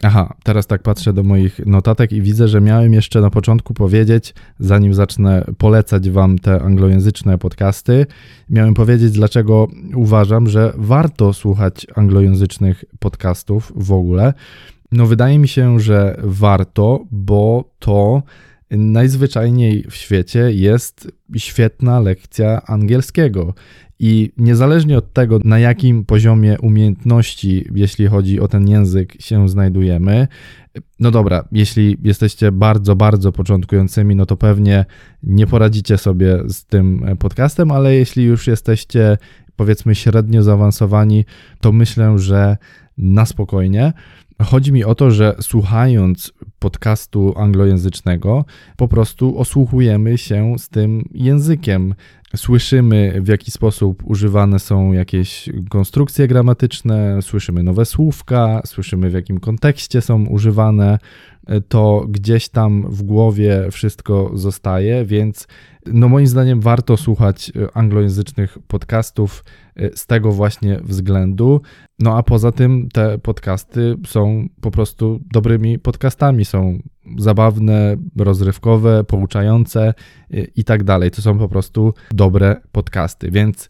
Aha, 0.04 0.34
teraz 0.44 0.68
tak 0.68 0.82
patrzę 0.82 1.14
do 1.14 1.24
moich 1.24 1.66
notatek 1.66 2.12
i 2.12 2.22
widzę, 2.22 2.48
że 2.48 2.62
miałem 2.62 2.94
jeszcze 2.94 3.22
na 3.22 3.30
początku 3.30 3.74
powiedzieć, 3.74 4.34
zanim 4.60 4.94
zacznę 4.94 5.46
polecać 5.58 6.10
Wam 6.10 6.40
te 6.40 6.62
anglojęzyczne 6.62 7.38
podcasty, 7.38 8.06
miałem 8.50 8.74
powiedzieć, 8.74 9.12
dlaczego 9.12 9.68
uważam, 9.96 10.50
że 10.50 10.74
warto 10.78 11.34
słuchać 11.34 11.88
anglojęzycznych 11.96 12.86
podcastów 13.00 13.74
w 13.76 13.92
ogóle. 13.92 14.34
No, 14.92 15.06
wydaje 15.06 15.40
mi 15.40 15.48
się, 15.48 15.80
że 15.80 16.18
warto, 16.24 17.06
bo 17.12 17.64
to 17.80 18.24
najzwyczajniej 18.72 19.86
w 19.90 19.96
świecie 19.96 20.52
jest 20.52 21.12
świetna 21.38 22.00
lekcja 22.00 22.62
angielskiego. 22.66 23.54
I 24.00 24.32
niezależnie 24.38 24.98
od 24.98 25.14
tego, 25.14 25.40
na 25.44 25.60
jakim 25.60 26.06
poziomie 26.06 26.58
umiejętności, 26.62 27.66
jeśli 27.76 28.08
chodzi 28.08 28.40
o 28.40 28.48
ten 28.48 28.68
język, 28.68 29.22
się 29.22 29.50
znajdujemy, 29.50 30.28
no 31.00 31.12
dobra, 31.12 31.48
jeśli 31.52 31.98
jesteście 32.04 32.52
bardzo, 32.52 32.96
bardzo 32.96 33.32
początkującymi, 33.32 34.16
no 34.16 34.26
to 34.26 34.38
pewnie 34.38 34.86
nie 35.24 35.48
poradzicie 35.48 35.98
sobie 35.98 36.38
z 36.48 36.66
tym 36.66 37.06
podcastem, 37.20 37.72
ale 37.72 37.96
jeśli 37.96 38.24
już 38.24 38.48
jesteście 38.48 39.18
powiedzmy 39.56 39.96
średnio 39.96 40.44
zaawansowani, 40.44 41.26
to 41.62 41.72
myślę, 41.72 42.20
że 42.20 42.58
na 42.98 43.26
spokojnie. 43.26 43.94
Chodzi 44.42 44.72
mi 44.72 44.84
o 44.84 44.96
to, 44.96 45.12
że 45.12 45.36
słuchając 45.42 46.34
podcastu 46.60 47.34
anglojęzycznego, 47.38 48.46
po 48.78 48.88
prostu 48.88 49.40
osłuchujemy 49.40 50.18
się 50.18 50.56
z 50.58 50.70
tym 50.70 51.04
językiem. 51.14 51.96
Słyszymy, 52.36 53.22
w 53.22 53.28
jaki 53.28 53.52
sposób 53.52 54.04
używane 54.06 54.60
są 54.60 54.92
jakieś 54.92 55.50
konstrukcje 55.70 56.28
gramatyczne, 56.28 57.22
słyszymy 57.22 57.64
nowe 57.64 57.86
słówka, 57.86 58.62
słyszymy, 58.66 59.10
w 59.10 59.14
jakim 59.14 59.40
kontekście 59.40 60.02
są 60.02 60.26
używane. 60.26 61.00
To 61.70 62.06
gdzieś 62.10 62.50
tam 62.50 62.86
w 62.90 63.04
głowie 63.04 63.68
wszystko 63.72 64.32
zostaje, 64.34 65.06
więc 65.06 65.48
no 65.86 66.10
moim 66.10 66.28
zdaniem 66.28 66.62
warto 66.62 66.98
słuchać 66.98 67.52
anglojęzycznych 67.74 68.58
podcastów 68.68 69.44
z 69.96 70.06
tego 70.06 70.32
właśnie 70.32 70.80
względu. 70.84 71.62
No 72.00 72.18
a 72.18 72.24
poza 72.24 72.52
tym 72.52 72.90
te 72.94 73.18
podcasty 73.18 73.96
są 74.08 74.48
po 74.62 74.72
prostu 74.72 75.20
dobrymi 75.34 75.80
podcastami, 75.80 76.46
są 76.50 76.80
zabawne, 77.18 77.96
rozrywkowe, 78.18 79.04
pouczające 79.04 79.94
i 80.56 80.64
tak 80.64 80.84
dalej. 80.84 81.12
To 81.12 81.22
są 81.22 81.38
po 81.40 81.50
prostu 81.50 81.94
dobre 82.12 82.62
podcasty, 82.72 83.32
więc 83.32 83.70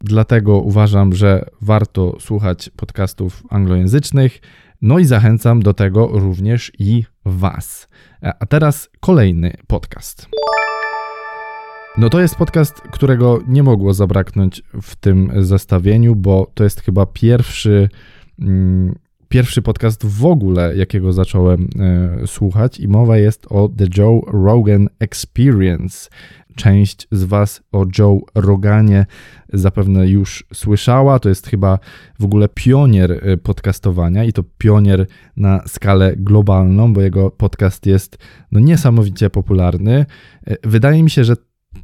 dlatego 0.00 0.58
uważam, 0.58 1.14
że 1.14 1.44
warto 1.60 2.16
słuchać 2.20 2.70
podcastów 2.76 3.42
anglojęzycznych. 3.50 4.40
No 4.82 4.98
i 4.98 5.04
zachęcam 5.04 5.62
do 5.62 5.74
tego 5.74 6.06
również 6.06 6.72
i 6.78 7.04
Was. 7.24 7.88
A 8.40 8.46
teraz 8.46 8.90
kolejny 9.00 9.52
podcast. 9.66 10.28
No 11.98 12.10
to 12.10 12.20
jest 12.20 12.36
podcast, 12.36 12.80
którego 12.80 13.40
nie 13.46 13.62
mogło 13.62 13.94
zabraknąć 13.94 14.62
w 14.82 14.96
tym 14.96 15.32
zestawieniu, 15.36 16.16
bo 16.16 16.50
to 16.54 16.64
jest 16.64 16.80
chyba 16.80 17.06
pierwszy, 17.06 17.88
mm, 18.38 18.94
pierwszy 19.32 19.62
podcast 19.62 20.06
w 20.06 20.24
ogóle, 20.24 20.76
jakiego 20.76 21.12
zacząłem 21.12 21.68
e, 21.78 22.26
słuchać 22.26 22.80
i 22.80 22.88
mowa 22.88 23.16
jest 23.16 23.46
o 23.50 23.68
The 23.76 23.86
Joe 23.96 24.20
Rogan 24.26 24.88
Experience. 24.98 26.10
Część 26.56 27.08
z 27.10 27.24
Was 27.24 27.62
o 27.72 27.86
Joe 27.98 28.20
Roganie 28.34 29.06
zapewne 29.52 30.08
już 30.08 30.44
słyszała. 30.54 31.18
To 31.18 31.28
jest 31.28 31.46
chyba 31.46 31.78
w 32.20 32.24
ogóle 32.24 32.48
pionier 32.48 33.12
e, 33.12 33.36
podcastowania 33.36 34.24
i 34.24 34.32
to 34.32 34.42
pionier 34.58 35.06
na 35.36 35.62
skalę 35.66 36.12
globalną, 36.16 36.92
bo 36.92 37.00
jego 37.00 37.30
podcast 37.30 37.86
jest 37.86 38.18
no, 38.52 38.60
niesamowicie 38.60 39.30
popularny. 39.30 40.06
E, 40.46 40.56
wydaje 40.64 41.02
mi 41.02 41.10
się, 41.10 41.24
że 41.24 41.36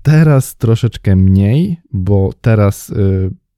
Teraz 0.03 0.57
troszeczkę 0.57 1.16
mniej, 1.16 1.80
bo 1.92 2.30
teraz 2.40 2.92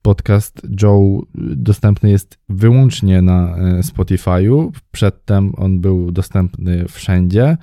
podcast 0.01 0.67
Joe 0.81 1.21
dostępny 1.55 2.09
jest 2.11 2.37
wyłącznie 2.49 3.21
na 3.21 3.55
y, 3.79 3.81
Spotify'u. 3.81 4.71
Przedtem 4.91 5.51
on 5.57 5.79
był 5.79 6.11
dostępny 6.11 6.85
wszędzie. 6.87 7.57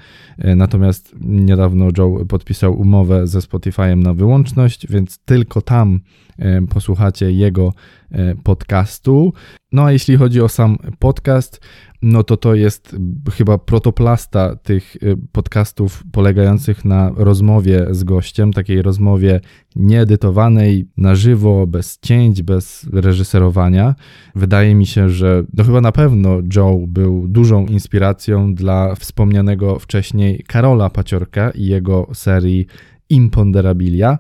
Y, 0.45 0.57
natomiast 0.57 1.15
niedawno 1.21 1.89
Joe 1.99 2.25
podpisał 2.29 2.81
umowę 2.81 3.27
ze 3.27 3.39
Spotify'em 3.39 3.97
na 3.97 4.15
wyłączność, 4.15 4.87
więc 4.91 5.19
tylko 5.19 5.63
tam 5.63 6.01
posłuchacie 6.69 7.33
jego 7.33 7.73
podcastu. 8.43 9.33
No 9.73 9.85
a 9.85 9.93
jeśli 9.93 10.17
chodzi 10.17 10.41
o 10.41 10.49
sam 10.49 10.79
podcast, 10.99 11.61
no 12.03 12.23
to 12.23 12.37
to 12.37 12.55
jest 12.55 12.97
chyba 13.33 13.59
protoplasta 13.59 14.57
tych 14.57 14.97
y, 14.97 15.17
podcastów 15.33 16.03
polegających 16.13 16.85
na 16.85 17.13
rozmowie 17.17 17.87
z 17.91 18.05
gościem, 18.05 18.53
takiej 18.53 18.83
rozmowie 18.83 19.41
nieedytowanej, 19.77 20.89
na 20.97 21.15
żywo, 21.15 21.67
bez 21.67 21.99
cięć, 22.03 22.43
bez 22.43 22.89
reżyserowania. 22.93 23.95
Wydaje 24.35 24.75
mi 24.75 24.87
się, 24.87 25.09
że 25.09 25.45
no 25.55 25.65
chyba 25.65 25.81
na 25.81 25.93
pewno 25.93 26.39
Joe 26.57 26.85
był 26.89 27.29
dużą 27.29 27.67
inspiracją 27.67 28.55
dla 28.55 28.95
wspomnianego 28.95 29.79
wcześniej 29.79 30.45
Karola 30.47 30.91
Paciorka 30.91 31.51
i 31.51 31.67
jego 31.67 32.07
serii 32.15 32.67
Imponderabilia. 33.11 34.19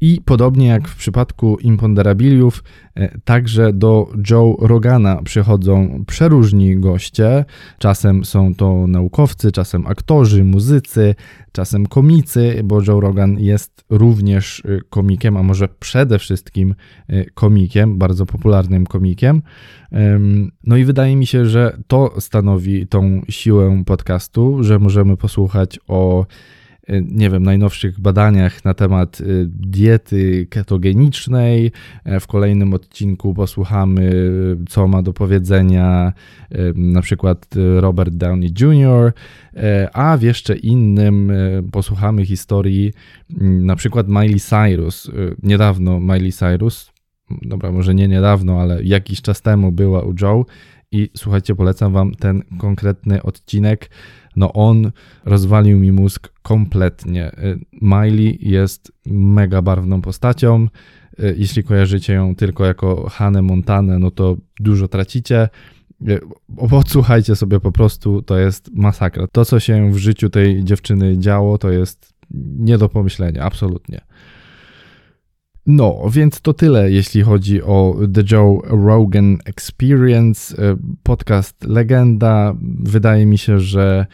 I 0.00 0.20
podobnie 0.24 0.66
jak 0.66 0.88
w 0.88 0.96
przypadku 0.96 1.58
imponderabiliów, 1.60 2.64
e, 2.94 3.18
także 3.24 3.72
do 3.72 4.12
Joe 4.30 4.56
Rogana 4.60 5.22
przychodzą 5.22 6.04
przeróżni 6.06 6.80
goście. 6.80 7.44
Czasem 7.78 8.24
są 8.24 8.54
to 8.54 8.86
naukowcy, 8.86 9.52
czasem 9.52 9.86
aktorzy, 9.86 10.44
muzycy, 10.44 11.14
czasem 11.52 11.86
komicy, 11.86 12.60
bo 12.64 12.82
Joe 12.88 13.00
Rogan 13.00 13.38
jest 13.38 13.84
również 13.90 14.62
e, 14.64 14.80
komikiem, 14.90 15.36
a 15.36 15.42
może 15.42 15.68
przede 15.68 16.18
wszystkim 16.18 16.74
e, 17.08 17.24
komikiem, 17.24 17.98
bardzo 17.98 18.26
popularnym 18.26 18.86
komikiem. 18.86 19.42
No 20.64 20.76
i 20.76 20.84
wydaje 20.84 21.16
mi 21.16 21.26
się, 21.26 21.46
że 21.46 21.78
to 21.86 22.20
stanowi 22.20 22.86
tą 22.86 23.22
siłę 23.28 23.82
podcastu, 23.86 24.62
że 24.62 24.78
możemy 24.78 25.16
posłuchać 25.16 25.80
o 25.88 26.26
Y, 26.26 26.57
nie 27.02 27.30
wiem, 27.30 27.42
najnowszych 27.42 28.00
badaniach 28.00 28.64
na 28.64 28.74
temat 28.74 29.20
y, 29.20 29.46
diety 29.48 30.46
ketogenicznej. 30.50 31.72
E, 32.04 32.20
w 32.20 32.26
kolejnym 32.26 32.74
odcinku 32.74 33.34
posłuchamy, 33.34 34.10
co 34.68 34.88
ma 34.88 35.02
do 35.02 35.12
powiedzenia 35.12 36.12
y, 36.52 36.72
na 36.76 37.02
przykład 37.02 37.46
Robert 37.78 38.14
Downey 38.14 38.52
Jr., 38.60 39.12
e, 39.56 39.88
a 39.92 40.16
w 40.16 40.22
jeszcze 40.22 40.56
innym 40.56 41.32
posłuchamy 41.72 42.26
historii 42.26 42.92
mm, 43.40 43.66
na 43.66 43.76
przykład 43.76 44.08
Miley 44.08 44.40
Cyrus. 44.40 45.10
Niedawno 45.42 46.00
Miley 46.00 46.32
Cyrus, 46.32 46.92
dobra, 47.42 47.72
może 47.72 47.94
nie 47.94 48.08
niedawno, 48.08 48.60
ale 48.60 48.82
jakiś 48.82 49.22
czas 49.22 49.42
temu 49.42 49.72
była 49.72 50.02
u 50.02 50.14
Joe 50.22 50.44
i 50.92 51.10
słuchajcie, 51.16 51.54
polecam 51.54 51.92
wam 51.92 52.14
ten 52.14 52.42
konkretny 52.58 53.22
odcinek 53.22 53.90
no 54.38 54.52
on 54.52 54.90
rozwalił 55.24 55.78
mi 55.78 55.92
mózg 55.92 56.28
kompletnie. 56.42 57.32
Y, 57.38 57.58
Miley 57.82 58.38
jest 58.40 58.92
mega 59.06 59.62
barwną 59.62 60.00
postacią. 60.00 60.68
Y, 61.20 61.34
jeśli 61.38 61.64
kojarzycie 61.64 62.12
ją 62.12 62.34
tylko 62.34 62.64
jako 62.64 63.08
Hannę 63.10 63.42
Montanę, 63.42 63.98
no 63.98 64.10
to 64.10 64.36
dużo 64.60 64.88
tracicie. 64.88 65.48
Y, 66.08 66.20
odsłuchajcie 66.56 67.36
sobie 67.36 67.60
po 67.60 67.72
prostu, 67.72 68.22
to 68.22 68.38
jest 68.38 68.70
masakra. 68.74 69.26
To, 69.26 69.44
co 69.44 69.60
się 69.60 69.92
w 69.92 69.96
życiu 69.96 70.30
tej 70.30 70.64
dziewczyny 70.64 71.18
działo, 71.18 71.58
to 71.58 71.70
jest 71.70 72.14
nie 72.58 72.78
do 72.78 72.88
pomyślenia, 72.88 73.42
absolutnie. 73.42 74.00
No, 75.70 76.02
więc 76.10 76.40
to 76.40 76.54
tyle, 76.54 76.90
jeśli 76.90 77.22
chodzi 77.22 77.62
o 77.62 77.96
The 78.14 78.22
Joe 78.32 78.60
Rogan 78.64 79.38
Experience. 79.44 80.62
E, 80.62 80.76
podcast 81.02 81.64
legenda. 81.64 82.54
Wydaje 82.80 83.26
mi 83.26 83.38
się, 83.38 83.60
że 83.60 84.06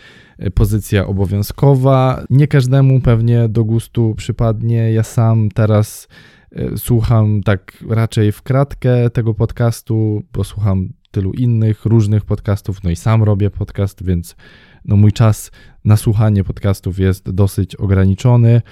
pozycja 0.54 1.06
obowiązkowa. 1.06 2.24
Nie 2.30 2.48
każdemu 2.48 3.00
pewnie 3.00 3.48
do 3.48 3.64
gustu 3.64 4.14
przypadnie. 4.16 4.92
Ja 4.92 5.02
sam 5.02 5.48
teraz 5.54 6.08
e, 6.52 6.78
słucham 6.78 7.42
tak 7.42 7.84
raczej 7.88 8.32
w 8.32 8.42
kratkę 8.42 9.10
tego 9.10 9.34
podcastu, 9.34 10.22
bo 10.32 10.44
słucham 10.44 10.88
tylu 11.10 11.32
innych, 11.32 11.84
różnych 11.84 12.24
podcastów, 12.24 12.82
no 12.84 12.90
i 12.90 12.96
sam 12.96 13.22
robię 13.22 13.50
podcast, 13.50 14.04
więc 14.04 14.36
no 14.84 14.96
mój 14.96 15.12
czas 15.12 15.50
na 15.84 15.96
słuchanie 15.96 16.44
podcastów 16.44 16.98
jest 16.98 17.30
dosyć 17.30 17.76
ograniczony, 17.76 18.62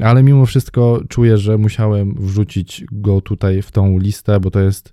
ale 0.00 0.22
mimo 0.22 0.46
wszystko 0.46 1.00
czuję, 1.08 1.38
że 1.38 1.58
musiałem 1.58 2.14
wrzucić 2.14 2.84
go 2.92 3.20
tutaj 3.20 3.62
w 3.62 3.70
tą 3.70 3.98
listę, 3.98 4.40
bo 4.40 4.50
to 4.50 4.60
jest 4.60 4.92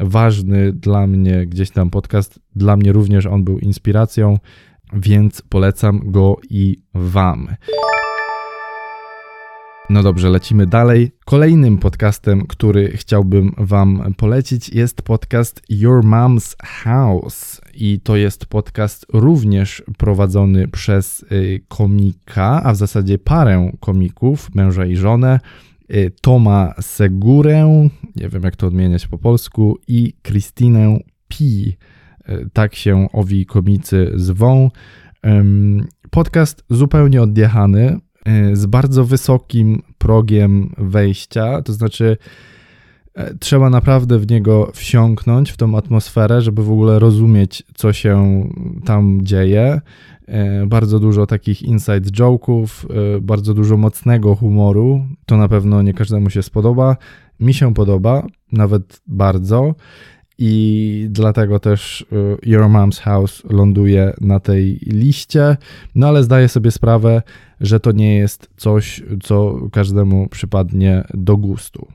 ważny 0.00 0.72
dla 0.72 1.06
mnie 1.06 1.46
gdzieś 1.46 1.70
tam 1.70 1.90
podcast. 1.90 2.40
Dla 2.56 2.76
mnie 2.76 2.92
również 2.92 3.26
on 3.26 3.44
był 3.44 3.58
inspiracją, 3.58 4.38
więc 4.92 5.42
polecam 5.42 6.00
go 6.04 6.36
i 6.50 6.76
Wam. 6.94 7.48
No 9.90 10.02
dobrze, 10.02 10.30
lecimy 10.30 10.66
dalej. 10.66 11.10
Kolejnym 11.24 11.78
podcastem, 11.78 12.46
który 12.46 12.88
chciałbym 12.96 13.54
Wam 13.58 14.14
polecić, 14.16 14.68
jest 14.68 15.02
podcast 15.02 15.62
Your 15.68 16.04
Mom's 16.04 16.56
House. 16.62 17.60
I 17.74 18.00
to 18.00 18.16
jest 18.16 18.46
podcast 18.46 19.06
również 19.12 19.82
prowadzony 19.98 20.68
przez 20.68 21.22
y, 21.32 21.60
komika, 21.68 22.62
a 22.64 22.72
w 22.72 22.76
zasadzie 22.76 23.18
parę 23.18 23.72
komików, 23.80 24.54
męża 24.54 24.86
i 24.86 24.96
żonę. 24.96 25.40
Y, 25.94 26.12
Toma 26.20 26.74
Segurę, 26.80 27.88
nie 28.16 28.28
wiem 28.28 28.42
jak 28.42 28.56
to 28.56 28.66
odmieniać 28.66 29.06
po 29.06 29.18
polsku, 29.18 29.78
i 29.88 30.14
Christinę 30.22 30.98
Pi. 31.28 31.76
Y, 32.28 32.50
tak 32.52 32.74
się 32.74 33.08
owi 33.12 33.46
komicy 33.46 34.12
zwą. 34.14 34.70
Podcast 36.10 36.64
zupełnie 36.70 37.22
odjechany, 37.22 38.00
z 38.52 38.66
bardzo 38.66 39.04
wysokim 39.04 39.82
progiem 39.98 40.74
wejścia, 40.78 41.62
to 41.62 41.72
znaczy 41.72 42.16
e, 43.14 43.34
trzeba 43.34 43.70
naprawdę 43.70 44.18
w 44.18 44.30
niego 44.30 44.70
wsiąknąć, 44.74 45.50
w 45.50 45.56
tą 45.56 45.76
atmosferę, 45.76 46.40
żeby 46.40 46.64
w 46.64 46.72
ogóle 46.72 46.98
rozumieć, 46.98 47.62
co 47.74 47.92
się 47.92 48.44
tam 48.84 49.18
dzieje. 49.22 49.80
E, 50.26 50.66
bardzo 50.66 50.98
dużo 50.98 51.26
takich 51.26 51.62
inside 51.62 52.10
joke'ów, 52.10 52.86
bardzo 53.20 53.54
dużo 53.54 53.76
mocnego 53.76 54.34
humoru. 54.34 55.04
To 55.26 55.36
na 55.36 55.48
pewno 55.48 55.82
nie 55.82 55.94
każdemu 55.94 56.30
się 56.30 56.42
spodoba. 56.42 56.96
Mi 57.40 57.54
się 57.54 57.74
podoba, 57.74 58.26
nawet 58.52 59.00
bardzo 59.06 59.74
i 60.42 61.06
dlatego 61.10 61.58
też 61.58 62.00
y, 62.00 62.06
Your 62.42 62.62
Mom's 62.62 63.00
House 63.00 63.42
ląduje 63.50 64.12
na 64.20 64.40
tej 64.40 64.78
liście. 64.86 65.56
No 65.94 66.08
ale 66.08 66.24
zdaję 66.24 66.48
sobie 66.48 66.70
sprawę, 66.70 67.22
że 67.60 67.80
to 67.80 67.92
nie 67.92 68.16
jest 68.16 68.50
coś, 68.56 69.02
co 69.22 69.54
każdemu 69.72 70.28
przypadnie 70.28 71.04
do 71.14 71.36
gustu. 71.36 71.88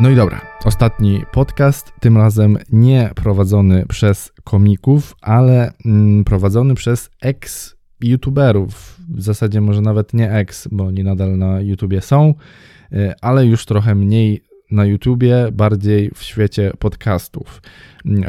No 0.00 0.10
i 0.10 0.14
dobra, 0.14 0.40
ostatni 0.64 1.22
podcast, 1.32 1.92
tym 2.00 2.16
razem 2.16 2.58
nie 2.72 3.10
prowadzony 3.14 3.86
przez 3.86 4.32
komików, 4.44 5.14
ale 5.20 5.72
mm, 5.84 6.24
prowadzony 6.24 6.74
przez 6.74 7.10
ex-youtuberów. 7.22 8.96
W 9.08 9.22
zasadzie 9.22 9.60
może 9.60 9.80
nawet 9.80 10.14
nie 10.14 10.32
ex, 10.32 10.68
bo 10.72 10.84
oni 10.84 11.04
nadal 11.04 11.38
na 11.38 11.60
YouTubie 11.60 12.00
są, 12.00 12.34
y, 12.92 13.12
ale 13.20 13.46
już 13.46 13.66
trochę 13.66 13.94
mniej 13.94 14.47
na 14.70 14.84
YouTubie, 14.84 15.48
bardziej 15.52 16.10
w 16.14 16.22
świecie 16.22 16.72
podcastów. 16.78 17.62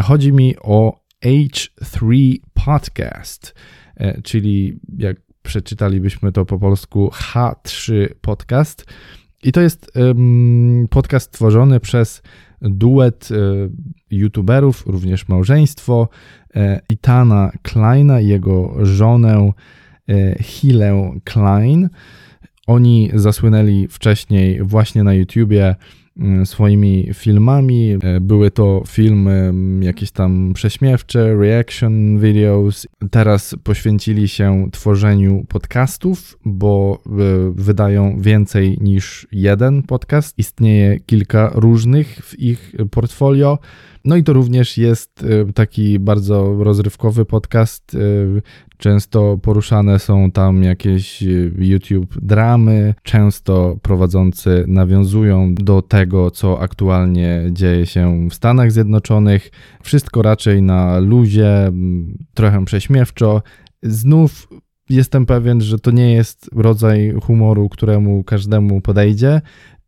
Chodzi 0.04 0.34
mi 0.34 0.56
o 0.62 1.00
H3 1.26 2.36
Podcast, 2.54 3.56
e, 3.96 4.22
czyli 4.22 4.80
jak 4.98 5.18
przeczytalibyśmy 5.42 6.32
to 6.32 6.46
po 6.46 6.60
polsku 6.60 7.12
H3 7.14 8.08
Podcast. 8.22 8.86
I 9.44 9.52
to 9.52 9.62
jest 9.62 9.92
podcast 10.90 11.32
tworzony 11.32 11.80
przez 11.80 12.22
duet 12.62 13.30
um, 13.32 13.94
youtuberów, 14.12 14.88
również 14.88 15.28
małżeństwo 15.28 16.10
um, 16.56 16.80
Itana 16.90 17.52
Kleina 17.62 18.22
i 18.22 18.28
jego 18.28 18.86
żonę 18.86 19.52
Hilę 20.42 21.12
Klein. 21.24 21.90
Oni 22.68 23.12
zasłynęli 23.14 23.88
wcześniej 23.88 24.64
właśnie 24.64 25.04
na 25.04 25.14
YouTubie 25.14 25.76
swoimi 26.46 27.10
filmami. 27.14 27.98
E, 28.04 28.20
były 28.22 28.52
to 28.52 28.84
filmy 28.88 29.32
mm, 29.32 29.84
jakieś 29.84 30.12
tam 30.12 30.54
prześmiewcze, 30.54 31.36
reaction 31.36 32.20
videos. 32.20 32.88
Teraz 33.12 33.56
poświęcili 33.64 34.28
się 34.28 34.70
tworzeniu 34.72 35.46
podcastów, 35.50 36.40
bo 36.46 37.00
e, 37.06 37.10
wydają 37.56 38.22
więcej 38.22 38.78
niż 38.82 39.28
jeden 39.32 39.84
podcast. 39.84 40.40
Istnieje 40.40 41.00
kilka 41.00 41.52
różnych 41.54 42.08
w 42.08 42.40
ich 42.40 42.76
portfolio. 42.92 43.58
No 44.06 44.16
i 44.16 44.24
to 44.24 44.34
również 44.34 44.78
jest 44.78 45.24
y, 45.24 45.54
taki 45.54 46.00
bardzo 46.00 46.64
rozrywkowy 46.64 47.26
podcast. 47.26 47.94
Y, 47.94 48.42
często 48.78 49.38
poruszane 49.38 50.00
są 50.00 50.32
tam 50.32 50.64
jakieś 50.64 51.24
y, 51.24 51.54
YouTube 51.58 52.18
dramy, 52.22 52.94
często 53.04 53.78
prowadzący 53.82 54.66
nawiązują 54.68 55.56
do 55.56 55.82
tego, 55.82 56.32
co 56.32 56.60
aktualnie 56.60 57.42
dzieje 57.52 57.86
się 57.86 58.30
w 58.30 58.34
Stanach 58.34 58.72
Zjednoczonych. 58.72 59.52
Wszystko 59.84 60.22
raczej 60.22 60.62
na 60.62 61.00
luzie, 61.00 61.72
trochę 62.34 62.66
prześmiewczo. 62.66 63.42
Znów 63.84 64.48
jestem 64.90 65.26
pewien, 65.26 65.62
że 65.62 65.80
to 65.80 65.92
nie 65.92 66.14
jest 66.14 66.50
rodzaj 66.56 67.14
humoru, 67.24 67.70
któremu 67.70 68.24
każdemu 68.24 68.82
podejdzie. 68.82 69.42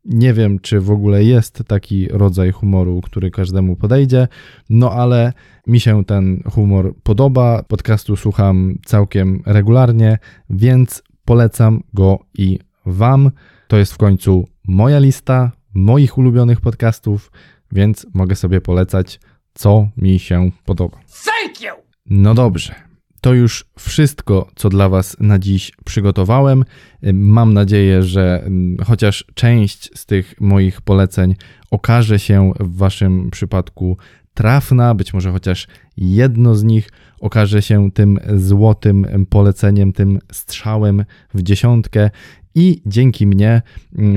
Nie 0.05 0.33
wiem, 0.33 0.59
czy 0.59 0.79
w 0.79 0.91
ogóle 0.91 1.23
jest 1.23 1.63
taki 1.67 2.07
rodzaj 2.07 2.51
humoru, 2.51 3.01
który 3.01 3.31
każdemu 3.31 3.75
podejdzie, 3.75 4.27
no 4.69 4.91
ale 4.91 5.33
mi 5.67 5.79
się 5.79 6.05
ten 6.05 6.43
humor 6.45 6.95
podoba. 7.03 7.63
Podcastu 7.63 8.15
słucham 8.15 8.77
całkiem 8.85 9.43
regularnie, 9.45 10.17
więc 10.49 11.03
polecam 11.25 11.83
go 11.93 12.19
i 12.37 12.59
Wam. 12.85 13.31
To 13.67 13.77
jest 13.77 13.93
w 13.93 13.97
końcu 13.97 14.47
moja 14.67 14.99
lista 14.99 15.51
moich 15.73 16.17
ulubionych 16.17 16.61
podcastów, 16.61 17.31
więc 17.71 18.07
mogę 18.13 18.35
sobie 18.35 18.61
polecać, 18.61 19.19
co 19.53 19.87
mi 19.97 20.19
się 20.19 20.51
podoba. 20.65 20.97
Thank 20.97 21.61
you! 21.61 21.83
No 22.05 22.33
dobrze. 22.33 22.90
To 23.21 23.33
już 23.33 23.65
wszystko, 23.79 24.47
co 24.55 24.69
dla 24.69 24.89
Was 24.89 25.17
na 25.19 25.39
dziś 25.39 25.71
przygotowałem. 25.85 26.65
Mam 27.13 27.53
nadzieję, 27.53 28.03
że 28.03 28.49
chociaż 28.85 29.25
część 29.33 29.99
z 29.99 30.05
tych 30.05 30.41
moich 30.41 30.81
poleceń 30.81 31.35
okaże 31.71 32.19
się 32.19 32.51
w 32.59 32.77
Waszym 32.77 33.31
przypadku 33.31 33.97
trafna, 34.33 34.95
być 34.95 35.13
może 35.13 35.31
chociaż 35.31 35.67
jedno 35.97 36.55
z 36.55 36.63
nich 36.63 36.89
okaże 37.19 37.61
się 37.61 37.91
tym 37.91 38.19
złotym 38.35 39.25
poleceniem, 39.29 39.93
tym 39.93 40.19
strzałem 40.31 41.05
w 41.33 41.43
dziesiątkę 41.43 42.09
i 42.55 42.81
dzięki 42.85 43.27
mnie 43.27 43.61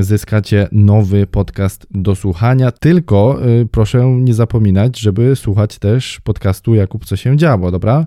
zyskacie 0.00 0.68
nowy 0.72 1.26
podcast 1.26 1.86
do 1.90 2.14
słuchania. 2.14 2.72
Tylko 2.72 3.46
y, 3.62 3.66
proszę 3.66 4.16
nie 4.20 4.34
zapominać, 4.34 4.98
żeby 4.98 5.36
słuchać 5.36 5.78
też 5.78 6.20
podcastu 6.20 6.74
Jakub 6.74 7.04
Co 7.04 7.16
się 7.16 7.36
działo, 7.36 7.70
dobra? 7.70 8.06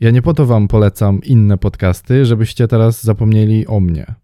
Ja 0.00 0.10
nie 0.10 0.22
po 0.22 0.34
to 0.34 0.46
wam 0.46 0.68
polecam 0.68 1.20
inne 1.24 1.58
podcasty, 1.58 2.24
żebyście 2.24 2.68
teraz 2.68 3.04
zapomnieli 3.04 3.66
o 3.66 3.80
mnie. 3.80 4.14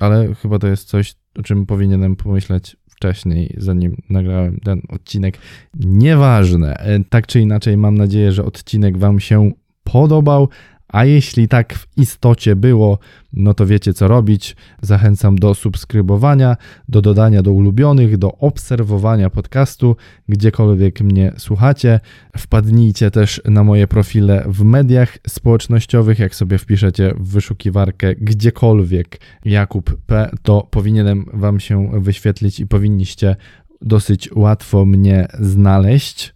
Ale 0.00 0.34
chyba 0.34 0.58
to 0.58 0.66
jest 0.66 0.88
coś, 0.88 1.14
o 1.38 1.42
czym 1.42 1.66
powinienem 1.66 2.16
pomyśleć 2.16 2.76
wcześniej, 2.90 3.54
zanim 3.58 3.96
nagrałem 4.10 4.60
ten 4.60 4.82
odcinek. 4.88 5.38
Nieważne. 5.74 6.74
E, 6.76 7.04
tak 7.04 7.26
czy 7.26 7.40
inaczej, 7.40 7.76
mam 7.76 7.94
nadzieję, 7.94 8.32
że 8.32 8.44
odcinek 8.44 8.98
Wam 8.98 9.20
się 9.20 9.50
podobał. 9.84 10.48
A 10.88 11.04
jeśli 11.04 11.48
tak 11.48 11.74
w 11.74 11.86
istocie 11.96 12.56
było, 12.56 12.98
no 13.32 13.54
to 13.54 13.66
wiecie 13.66 13.94
co 13.94 14.08
robić. 14.08 14.56
Zachęcam 14.82 15.36
do 15.36 15.54
subskrybowania, 15.54 16.56
do 16.88 17.02
dodania 17.02 17.42
do 17.42 17.52
ulubionych, 17.52 18.18
do 18.18 18.32
obserwowania 18.32 19.30
podcastu, 19.30 19.96
gdziekolwiek 20.28 21.00
mnie 21.00 21.32
słuchacie. 21.38 22.00
Wpadnijcie 22.38 23.10
też 23.10 23.40
na 23.44 23.64
moje 23.64 23.86
profile 23.86 24.44
w 24.46 24.64
mediach 24.64 25.18
społecznościowych. 25.28 26.18
Jak 26.18 26.34
sobie 26.34 26.58
wpiszecie 26.58 27.14
w 27.18 27.28
wyszukiwarkę 27.28 28.14
gdziekolwiek 28.14 29.20
Jakub 29.44 29.96
P, 30.06 30.30
to 30.42 30.68
powinienem 30.70 31.26
Wam 31.32 31.60
się 31.60 31.90
wyświetlić 32.00 32.60
i 32.60 32.66
powinniście 32.66 33.36
dosyć 33.82 34.30
łatwo 34.32 34.84
mnie 34.84 35.28
znaleźć. 35.40 36.34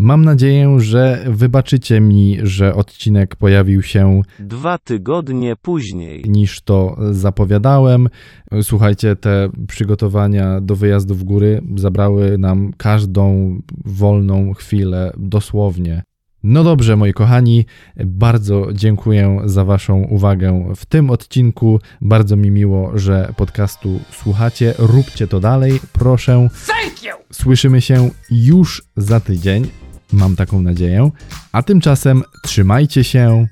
Mam 0.00 0.24
nadzieję, 0.24 0.80
że 0.80 1.24
wybaczycie 1.28 2.00
mi, 2.00 2.38
że 2.42 2.74
odcinek 2.74 3.36
pojawił 3.36 3.82
się 3.82 4.20
dwa 4.38 4.78
tygodnie 4.78 5.56
później 5.56 6.24
niż 6.28 6.60
to 6.60 6.96
zapowiadałem. 7.10 8.08
Słuchajcie, 8.62 9.16
te 9.16 9.48
przygotowania 9.68 10.60
do 10.60 10.76
wyjazdu 10.76 11.14
w 11.14 11.24
góry 11.24 11.62
zabrały 11.76 12.38
nam 12.38 12.72
każdą 12.76 13.56
wolną 13.84 14.54
chwilę, 14.54 15.12
dosłownie. 15.16 16.02
No 16.42 16.64
dobrze, 16.64 16.96
moi 16.96 17.12
kochani, 17.12 17.66
bardzo 18.06 18.66
dziękuję 18.72 19.40
za 19.44 19.64
Waszą 19.64 20.02
uwagę 20.02 20.72
w 20.76 20.86
tym 20.86 21.10
odcinku. 21.10 21.80
Bardzo 22.00 22.36
mi 22.36 22.50
miło, 22.50 22.98
że 22.98 23.32
podcastu 23.36 24.00
słuchacie. 24.10 24.74
Róbcie 24.78 25.26
to 25.26 25.40
dalej, 25.40 25.80
proszę. 25.92 26.48
Słyszymy 27.32 27.80
się 27.80 28.10
już 28.30 28.82
za 28.96 29.20
tydzień. 29.20 29.66
Mam 30.12 30.36
taką 30.36 30.62
nadzieję. 30.62 31.10
A 31.52 31.62
tymczasem 31.62 32.22
trzymajcie 32.42 33.04
się. 33.04 33.46